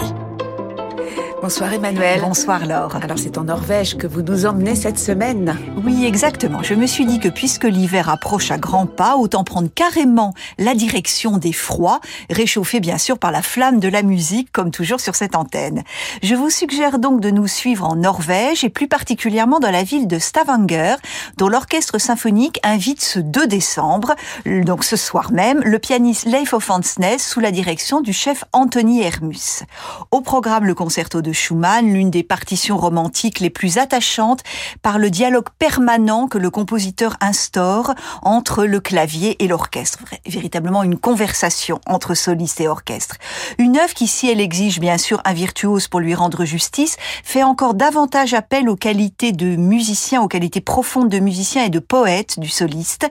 Bonsoir 1.39 1.71
Emmanuel. 1.71 2.19
Bonsoir 2.21 2.65
Laure. 2.65 2.95
Alors 2.95 3.19
c'est 3.19 3.38
en 3.38 3.43
Norvège 3.43 3.95
que 3.95 4.08
vous 4.08 4.23
nous 4.23 4.47
emmenez 4.47 4.76
cette 4.76 4.97
semaine. 4.97 5.56
Oui, 5.86 6.04
exactement. 6.04 6.63
Je 6.63 6.73
me 6.73 6.88
suis 6.88 7.06
dit 7.06 7.19
que 7.19 7.30
puisque 7.30 7.65
l'hiver 7.65 8.10
approche 8.10 8.50
à 8.50 8.58
grands 8.58 8.88
pas, 8.88 9.17
autant 9.17 9.43
prendre 9.43 9.69
carrément 9.73 10.34
la 10.58 10.73
direction 10.73 11.38
des 11.38 11.54
froids, 11.54 12.00
réchauffés 12.32 12.80
bien 12.80 12.97
sûr 12.97 13.19
par 13.19 13.32
la 13.32 13.43
flamme 13.43 13.80
de 13.80 13.88
la 13.88 14.02
musique, 14.02 14.52
comme 14.52 14.71
toujours 14.71 15.00
sur 15.00 15.13
cette 15.13 15.36
antenne. 15.36 15.84
Je 16.23 16.34
vous 16.34 16.50
suggère 16.50 16.97
donc 16.97 17.21
de 17.21 17.30
nous 17.30 17.47
suivre 17.47 17.86
en 17.86 17.95
Norvège 17.95 18.63
et 18.63 18.69
plus 18.69 18.88
particulièrement 18.88 19.60
dans 19.60 19.71
la 19.71 19.84
ville 19.84 20.08
de 20.08 20.17
Stavanger, 20.17 20.95
dont 21.38 21.50
l'orchestre 21.50 22.00
symphonique 22.00 22.60
invite 22.63 23.02
ce 23.02 23.19
2 23.19 23.45
décembre, 23.45 24.15
donc 24.45 24.84
ce 24.84 24.95
soir 24.95 25.32
même, 25.32 25.62
le 25.63 25.78
pianiste 25.78 26.26
Leif 26.26 26.54
Ofansnes 26.54 27.19
sous 27.19 27.39
la 27.39 27.52
direction 27.52 28.02
du 28.02 28.12
chef 28.12 28.43
Anthony 28.54 29.04
Hermus. 29.04 29.63
Au 30.10 30.21
programme 30.21 30.65
le 30.65 30.73
concerto 30.73 31.21
Schumann, 31.34 31.94
l'une 31.94 32.12
des 32.12 32.24
partitions 32.24 32.78
romantiques 32.78 33.40
les 33.40 33.50
plus 33.50 33.78
attachantes 33.78 34.44
par 34.82 35.00
le 35.00 35.10
dialogue 35.10 35.50
permanent 35.60 36.28
que 36.28 36.38
le 36.38 36.50
compositeur 36.50 37.18
instaure 37.22 37.94
entre 38.22 38.66
le 38.66 38.80
clavier 38.80 39.42
et 39.44 39.48
l'orchestre. 39.48 40.00
Véritablement 40.26 40.84
une 40.84 40.98
conversation 40.98 41.80
entre 41.86 42.13
soliste 42.13 42.62
et 42.62 42.68
orchestre. 42.68 43.16
Une 43.58 43.78
œuvre 43.78 43.94
qui, 43.94 44.08
si 44.08 44.30
elle 44.30 44.42
exige 44.42 44.80
bien 44.80 44.98
sûr 44.98 45.22
un 45.26 45.34
virtuose 45.34 45.88
pour 45.88 46.00
lui 46.00 46.16
rendre 46.16 46.46
justice, 46.46 46.98
fait 47.24 47.44
encore 47.44 47.74
davantage 47.74 48.34
appel 48.34 48.70
aux 48.70 48.76
qualités 48.76 49.32
de 49.32 49.56
musicien, 49.56 50.22
aux 50.22 50.28
qualités 50.28 50.62
profondes 50.62 51.10
de 51.10 51.20
musicien 51.20 51.63
et 51.63 51.70
de 51.70 51.80
poète 51.80 52.40
du 52.40 52.50
soliste, 52.50 53.10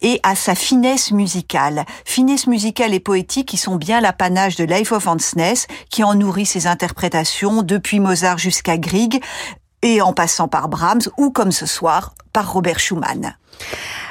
et 0.00 0.20
à 0.22 0.34
sa 0.34 0.54
finesse 0.54 1.10
musicale. 1.10 1.84
Finesse 2.04 2.46
musicale 2.46 2.94
et 2.94 3.00
poétique 3.00 3.48
qui 3.48 3.56
sont 3.56 3.76
bien 3.76 4.00
l'apanage 4.00 4.56
de 4.56 4.64
Leif 4.64 4.92
of 4.92 5.06
Hansness, 5.06 5.66
qui 5.90 6.02
en 6.04 6.14
nourrit 6.14 6.46
ses 6.46 6.66
interprétations 6.66 7.43
depuis 7.62 8.00
Mozart 8.00 8.38
jusqu'à 8.38 8.78
Grieg, 8.78 9.22
et 9.82 10.00
en 10.00 10.12
passant 10.12 10.48
par 10.48 10.68
Brahms, 10.68 11.02
ou 11.18 11.30
comme 11.30 11.52
ce 11.52 11.66
soir, 11.66 12.14
par 12.32 12.52
Robert 12.52 12.80
Schumann. 12.80 13.36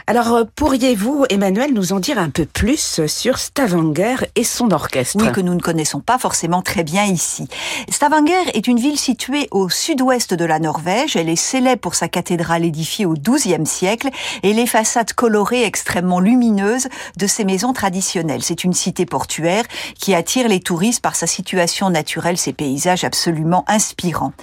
Alors, 0.05 0.33
euh, 0.33 0.43
pourriez-vous, 0.55 1.25
Emmanuel, 1.29 1.73
nous 1.73 1.93
en 1.93 1.99
dire 1.99 2.19
un 2.19 2.29
peu 2.29 2.45
plus 2.45 2.99
sur 3.07 3.37
Stavanger 3.37 4.15
et 4.35 4.43
son 4.43 4.71
orchestre 4.71 5.17
Oui, 5.19 5.31
que 5.31 5.39
nous 5.39 5.53
ne 5.53 5.61
connaissons 5.61 6.01
pas 6.01 6.17
forcément 6.17 6.61
très 6.61 6.83
bien 6.83 7.05
ici. 7.05 7.47
Stavanger 7.89 8.33
est 8.53 8.67
une 8.67 8.79
ville 8.79 8.99
située 8.99 9.47
au 9.51 9.69
sud-ouest 9.69 10.33
de 10.33 10.43
la 10.43 10.59
Norvège. 10.59 11.15
Elle 11.15 11.29
est 11.29 11.37
célèbre 11.37 11.79
pour 11.79 11.95
sa 11.95 12.09
cathédrale 12.09 12.65
édifiée 12.65 13.05
au 13.05 13.13
XIIe 13.13 13.65
siècle 13.65 14.09
et 14.43 14.51
les 14.51 14.67
façades 14.67 15.13
colorées 15.13 15.63
extrêmement 15.63 16.19
lumineuses 16.19 16.89
de 17.17 17.27
ses 17.27 17.45
maisons 17.45 17.71
traditionnelles. 17.71 18.43
C'est 18.43 18.65
une 18.65 18.73
cité 18.73 19.05
portuaire 19.05 19.63
qui 19.99 20.13
attire 20.13 20.49
les 20.49 20.59
touristes 20.59 21.01
par 21.01 21.15
sa 21.15 21.27
situation 21.27 21.89
naturelle, 21.89 22.37
ses 22.37 22.53
paysages 22.53 23.05
absolument 23.05 23.63
inspirants. 23.69 24.33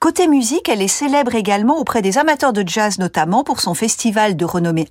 Côté 0.00 0.26
musique, 0.26 0.70
elle 0.70 0.80
est 0.80 0.88
célèbre 0.88 1.34
également 1.34 1.78
auprès 1.78 2.00
des 2.00 2.16
amateurs 2.16 2.54
de 2.54 2.66
jazz, 2.66 2.98
notamment 2.98 3.44
pour 3.44 3.60
son 3.60 3.74
festival 3.74 4.36
de 4.36 4.44
renommée 4.46 4.88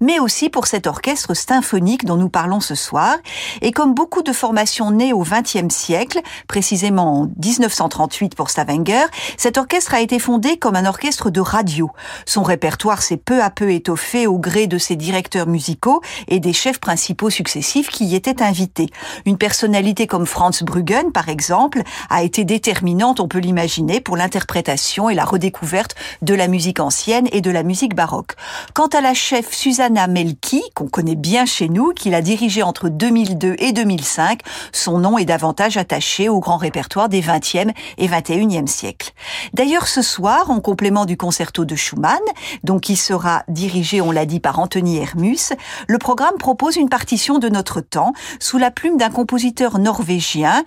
mais 0.00 0.18
aussi 0.18 0.48
pour 0.48 0.66
cet 0.66 0.86
orchestre 0.86 1.34
symphonique 1.34 2.04
dont 2.04 2.16
nous 2.16 2.28
parlons 2.28 2.60
ce 2.60 2.74
soir. 2.74 3.16
Et 3.62 3.72
comme 3.72 3.94
beaucoup 3.94 4.22
de 4.22 4.32
formations 4.32 4.90
nées 4.90 5.12
au 5.12 5.22
XXe 5.22 5.74
siècle, 5.74 6.20
précisément 6.46 7.22
en 7.22 7.30
1938 7.44 8.34
pour 8.34 8.50
Stavanger, 8.50 9.06
cet 9.36 9.58
orchestre 9.58 9.94
a 9.94 10.00
été 10.00 10.18
fondé 10.18 10.56
comme 10.56 10.76
un 10.76 10.86
orchestre 10.86 11.30
de 11.30 11.40
radio. 11.40 11.90
Son 12.26 12.42
répertoire 12.42 13.02
s'est 13.02 13.16
peu 13.16 13.42
à 13.42 13.50
peu 13.50 13.70
étoffé 13.72 14.26
au 14.26 14.38
gré 14.38 14.66
de 14.66 14.78
ses 14.78 14.96
directeurs 14.96 15.46
musicaux 15.46 16.00
et 16.28 16.40
des 16.40 16.52
chefs 16.52 16.80
principaux 16.80 17.30
successifs 17.30 17.88
qui 17.88 18.06
y 18.06 18.14
étaient 18.14 18.42
invités. 18.42 18.90
Une 19.26 19.38
personnalité 19.38 20.06
comme 20.06 20.26
Franz 20.26 20.64
Bruggen, 20.64 21.12
par 21.12 21.28
exemple, 21.28 21.82
a 22.10 22.22
été 22.22 22.44
déterminante, 22.44 23.20
on 23.20 23.28
peut 23.28 23.38
l'imaginer, 23.38 24.00
pour 24.00 24.16
l'interprétation 24.16 25.10
et 25.10 25.14
la 25.14 25.24
redécouverte 25.24 25.94
de 26.22 26.34
la 26.34 26.48
musique 26.48 26.80
ancienne 26.80 27.28
et 27.32 27.40
de 27.40 27.50
la 27.50 27.62
musique 27.62 27.94
baroque. 27.94 28.34
Quant 28.78 28.86
à 28.86 29.00
la 29.00 29.12
chef 29.12 29.52
Susanna 29.52 30.06
Melki, 30.06 30.62
qu'on 30.76 30.86
connaît 30.86 31.16
bien 31.16 31.46
chez 31.46 31.68
nous, 31.68 31.90
qu'il 31.90 32.14
a 32.14 32.22
dirigée 32.22 32.62
entre 32.62 32.88
2002 32.88 33.56
et 33.58 33.72
2005, 33.72 34.42
son 34.70 34.98
nom 34.98 35.18
est 35.18 35.24
davantage 35.24 35.76
attaché 35.76 36.28
au 36.28 36.38
grand 36.38 36.58
répertoire 36.58 37.08
des 37.08 37.20
20e 37.20 37.72
et 37.96 38.06
21e 38.06 38.68
siècles. 38.68 39.10
D'ailleurs, 39.52 39.88
ce 39.88 40.00
soir, 40.00 40.52
en 40.52 40.60
complément 40.60 41.06
du 41.06 41.16
concerto 41.16 41.64
de 41.64 41.74
Schumann, 41.74 42.20
donc 42.62 42.82
qui 42.82 42.94
sera 42.94 43.42
dirigé, 43.48 44.00
on 44.00 44.12
l'a 44.12 44.26
dit, 44.26 44.38
par 44.38 44.60
Anthony 44.60 44.98
Hermus, 44.98 45.54
le 45.88 45.98
programme 45.98 46.38
propose 46.38 46.76
une 46.76 46.88
partition 46.88 47.40
de 47.40 47.48
notre 47.48 47.80
temps 47.80 48.12
sous 48.38 48.58
la 48.58 48.70
plume 48.70 48.96
d'un 48.96 49.10
compositeur 49.10 49.80
norvégien, 49.80 50.62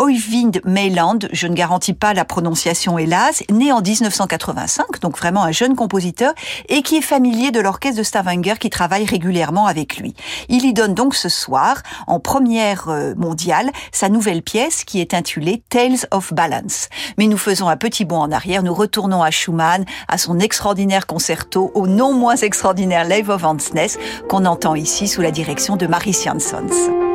Oyvind 0.00 0.60
Meiland, 0.64 1.20
je 1.32 1.46
ne 1.46 1.54
garantis 1.54 1.92
pas 1.92 2.14
la 2.14 2.24
prononciation 2.24 2.98
hélas, 2.98 3.44
né 3.48 3.70
en 3.70 3.80
1985, 3.80 4.98
donc 5.00 5.16
vraiment 5.16 5.44
un 5.44 5.52
jeune 5.52 5.76
compositeur, 5.76 6.34
et 6.68 6.82
qui 6.82 6.96
est 6.96 7.00
familier 7.00 7.52
de 7.52 7.60
l'orchestre 7.60 7.98
de 7.98 8.02
Stavanger 8.02 8.54
qui 8.58 8.70
travaille 8.70 9.04
régulièrement 9.04 9.66
avec 9.68 9.98
lui. 9.98 10.14
Il 10.48 10.64
y 10.64 10.72
donne 10.72 10.94
donc 10.94 11.14
ce 11.14 11.28
soir, 11.28 11.80
en 12.08 12.18
première 12.18 12.88
euh, 12.88 13.14
mondiale, 13.14 13.70
sa 13.92 14.08
nouvelle 14.08 14.42
pièce 14.42 14.82
qui 14.82 15.00
est 15.00 15.14
intitulée 15.14 15.62
Tales 15.68 16.08
of 16.10 16.34
Balance. 16.34 16.88
Mais 17.16 17.28
nous 17.28 17.38
faisons 17.38 17.68
un 17.68 17.76
petit 17.76 18.04
bond 18.04 18.18
en 18.18 18.32
arrière, 18.32 18.64
nous 18.64 18.74
retournons 18.74 19.22
à 19.22 19.30
Schumann, 19.30 19.84
à 20.08 20.18
son 20.18 20.40
extraordinaire 20.40 21.06
concerto, 21.06 21.70
au 21.74 21.86
non 21.86 22.12
moins 22.12 22.36
extraordinaire 22.36 23.04
Live 23.04 23.30
of 23.30 23.44
Hansness, 23.44 23.96
qu'on 24.28 24.44
entend 24.44 24.74
ici 24.74 25.06
sous 25.06 25.20
la 25.20 25.30
direction 25.30 25.76
de 25.76 25.86
Maris 25.86 26.18
Jansons. 26.24 27.13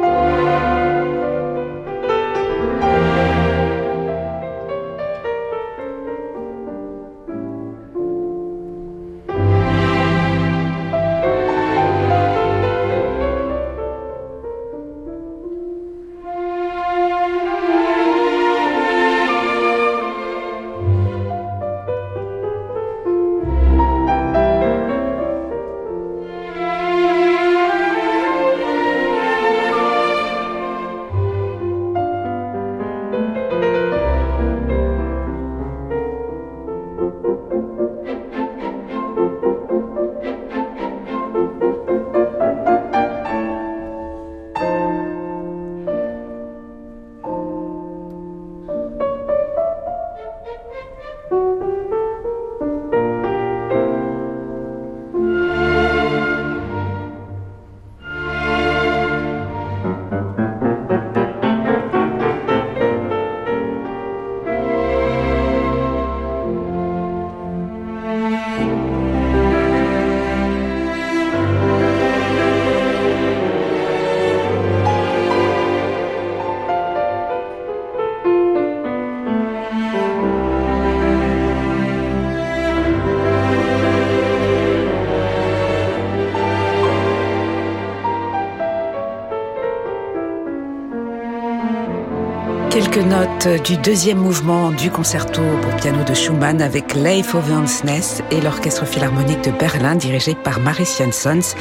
Quelques 92.91 93.06
notes 93.06 93.47
du 93.65 93.78
deuxième 93.78 94.17
mouvement 94.17 94.71
du 94.71 94.89
concerto 94.89 95.41
pour 95.62 95.75
piano 95.75 96.04
de 96.04 96.13
Schumann 96.15 96.60
avec 96.60 96.95
Leif 96.95 97.36
Ovansnes 97.36 98.23
et 98.32 98.41
l'orchestre 98.41 98.86
philharmonique 98.86 99.43
de 99.43 99.52
Berlin 99.52 99.95
dirigé 99.95 100.34
par 100.34 100.60
Maris 100.60 100.95
Jansons. 100.97 101.56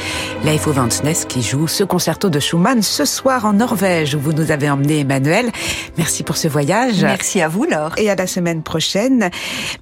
Leif 0.44 0.66
Ovansnes 0.66 1.26
qui 1.28 1.42
joue 1.42 1.66
ce 1.66 1.84
concerto 1.84 2.30
de 2.30 2.40
Schumann 2.40 2.80
ce 2.82 3.04
soir 3.04 3.44
en 3.44 3.52
Norvège 3.52 4.14
où 4.14 4.20
vous 4.20 4.32
nous 4.32 4.50
avez 4.50 4.70
emmené 4.70 5.00
Emmanuel. 5.00 5.50
Merci 5.98 6.22
pour 6.22 6.38
ce 6.38 6.48
voyage. 6.48 7.02
Merci 7.02 7.42
à 7.42 7.48
vous 7.48 7.64
Laure. 7.64 7.92
Et 7.98 8.08
à 8.08 8.14
la 8.14 8.26
semaine 8.26 8.62
prochaine. 8.62 9.28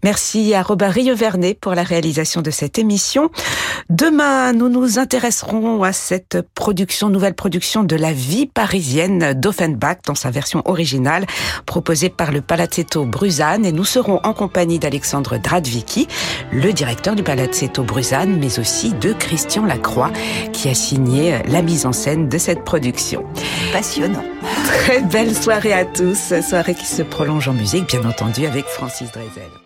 Merci 0.02 0.52
à 0.52 0.62
Robert 0.62 0.94
Rieuvernet 0.94 1.54
pour 1.54 1.76
la 1.76 1.84
réalisation 1.84 2.42
de 2.42 2.50
cette 2.50 2.76
émission. 2.76 3.30
Demain, 3.88 4.52
nous 4.52 4.68
nous 4.68 4.98
intéresserons 4.98 5.84
à 5.84 5.92
cette 5.92 6.42
production, 6.54 7.08
nouvelle 7.08 7.34
production 7.34 7.84
de 7.84 7.94
la 7.94 8.12
vie 8.12 8.46
parisienne 8.46 9.32
d'Offenbach 9.34 9.98
dans 10.06 10.16
sa 10.16 10.30
version 10.32 10.62
originale 10.64 11.24
proposée 11.66 12.08
par 12.08 12.32
le 12.32 12.40
Palazzetto 12.40 13.04
Bruzane 13.04 13.64
et 13.64 13.72
nous 13.72 13.84
serons 13.84 14.20
en 14.22 14.32
compagnie 14.32 14.78
d'Alexandre 14.78 15.38
Dradvicki, 15.38 16.08
le 16.52 16.72
directeur 16.72 17.14
du 17.14 17.22
Palazzetto 17.22 17.82
Bruzane, 17.82 18.38
mais 18.38 18.58
aussi 18.58 18.92
de 18.92 19.12
Christian 19.12 19.64
Lacroix 19.64 20.10
qui 20.52 20.68
a 20.68 20.74
signé 20.74 21.38
la 21.48 21.62
mise 21.62 21.86
en 21.86 21.92
scène 21.92 22.28
de 22.28 22.38
cette 22.38 22.64
production. 22.64 23.24
Passionnant. 23.72 24.24
Très 24.66 25.00
belle 25.00 25.34
soirée 25.34 25.72
à 25.72 25.84
tous, 25.84 26.32
soirée 26.48 26.74
qui 26.74 26.86
se 26.86 27.02
prolonge 27.02 27.48
en 27.48 27.54
musique 27.54 27.86
bien 27.88 28.08
entendu 28.08 28.46
avec 28.46 28.66
Francis 28.66 29.10
Drezel. 29.12 29.65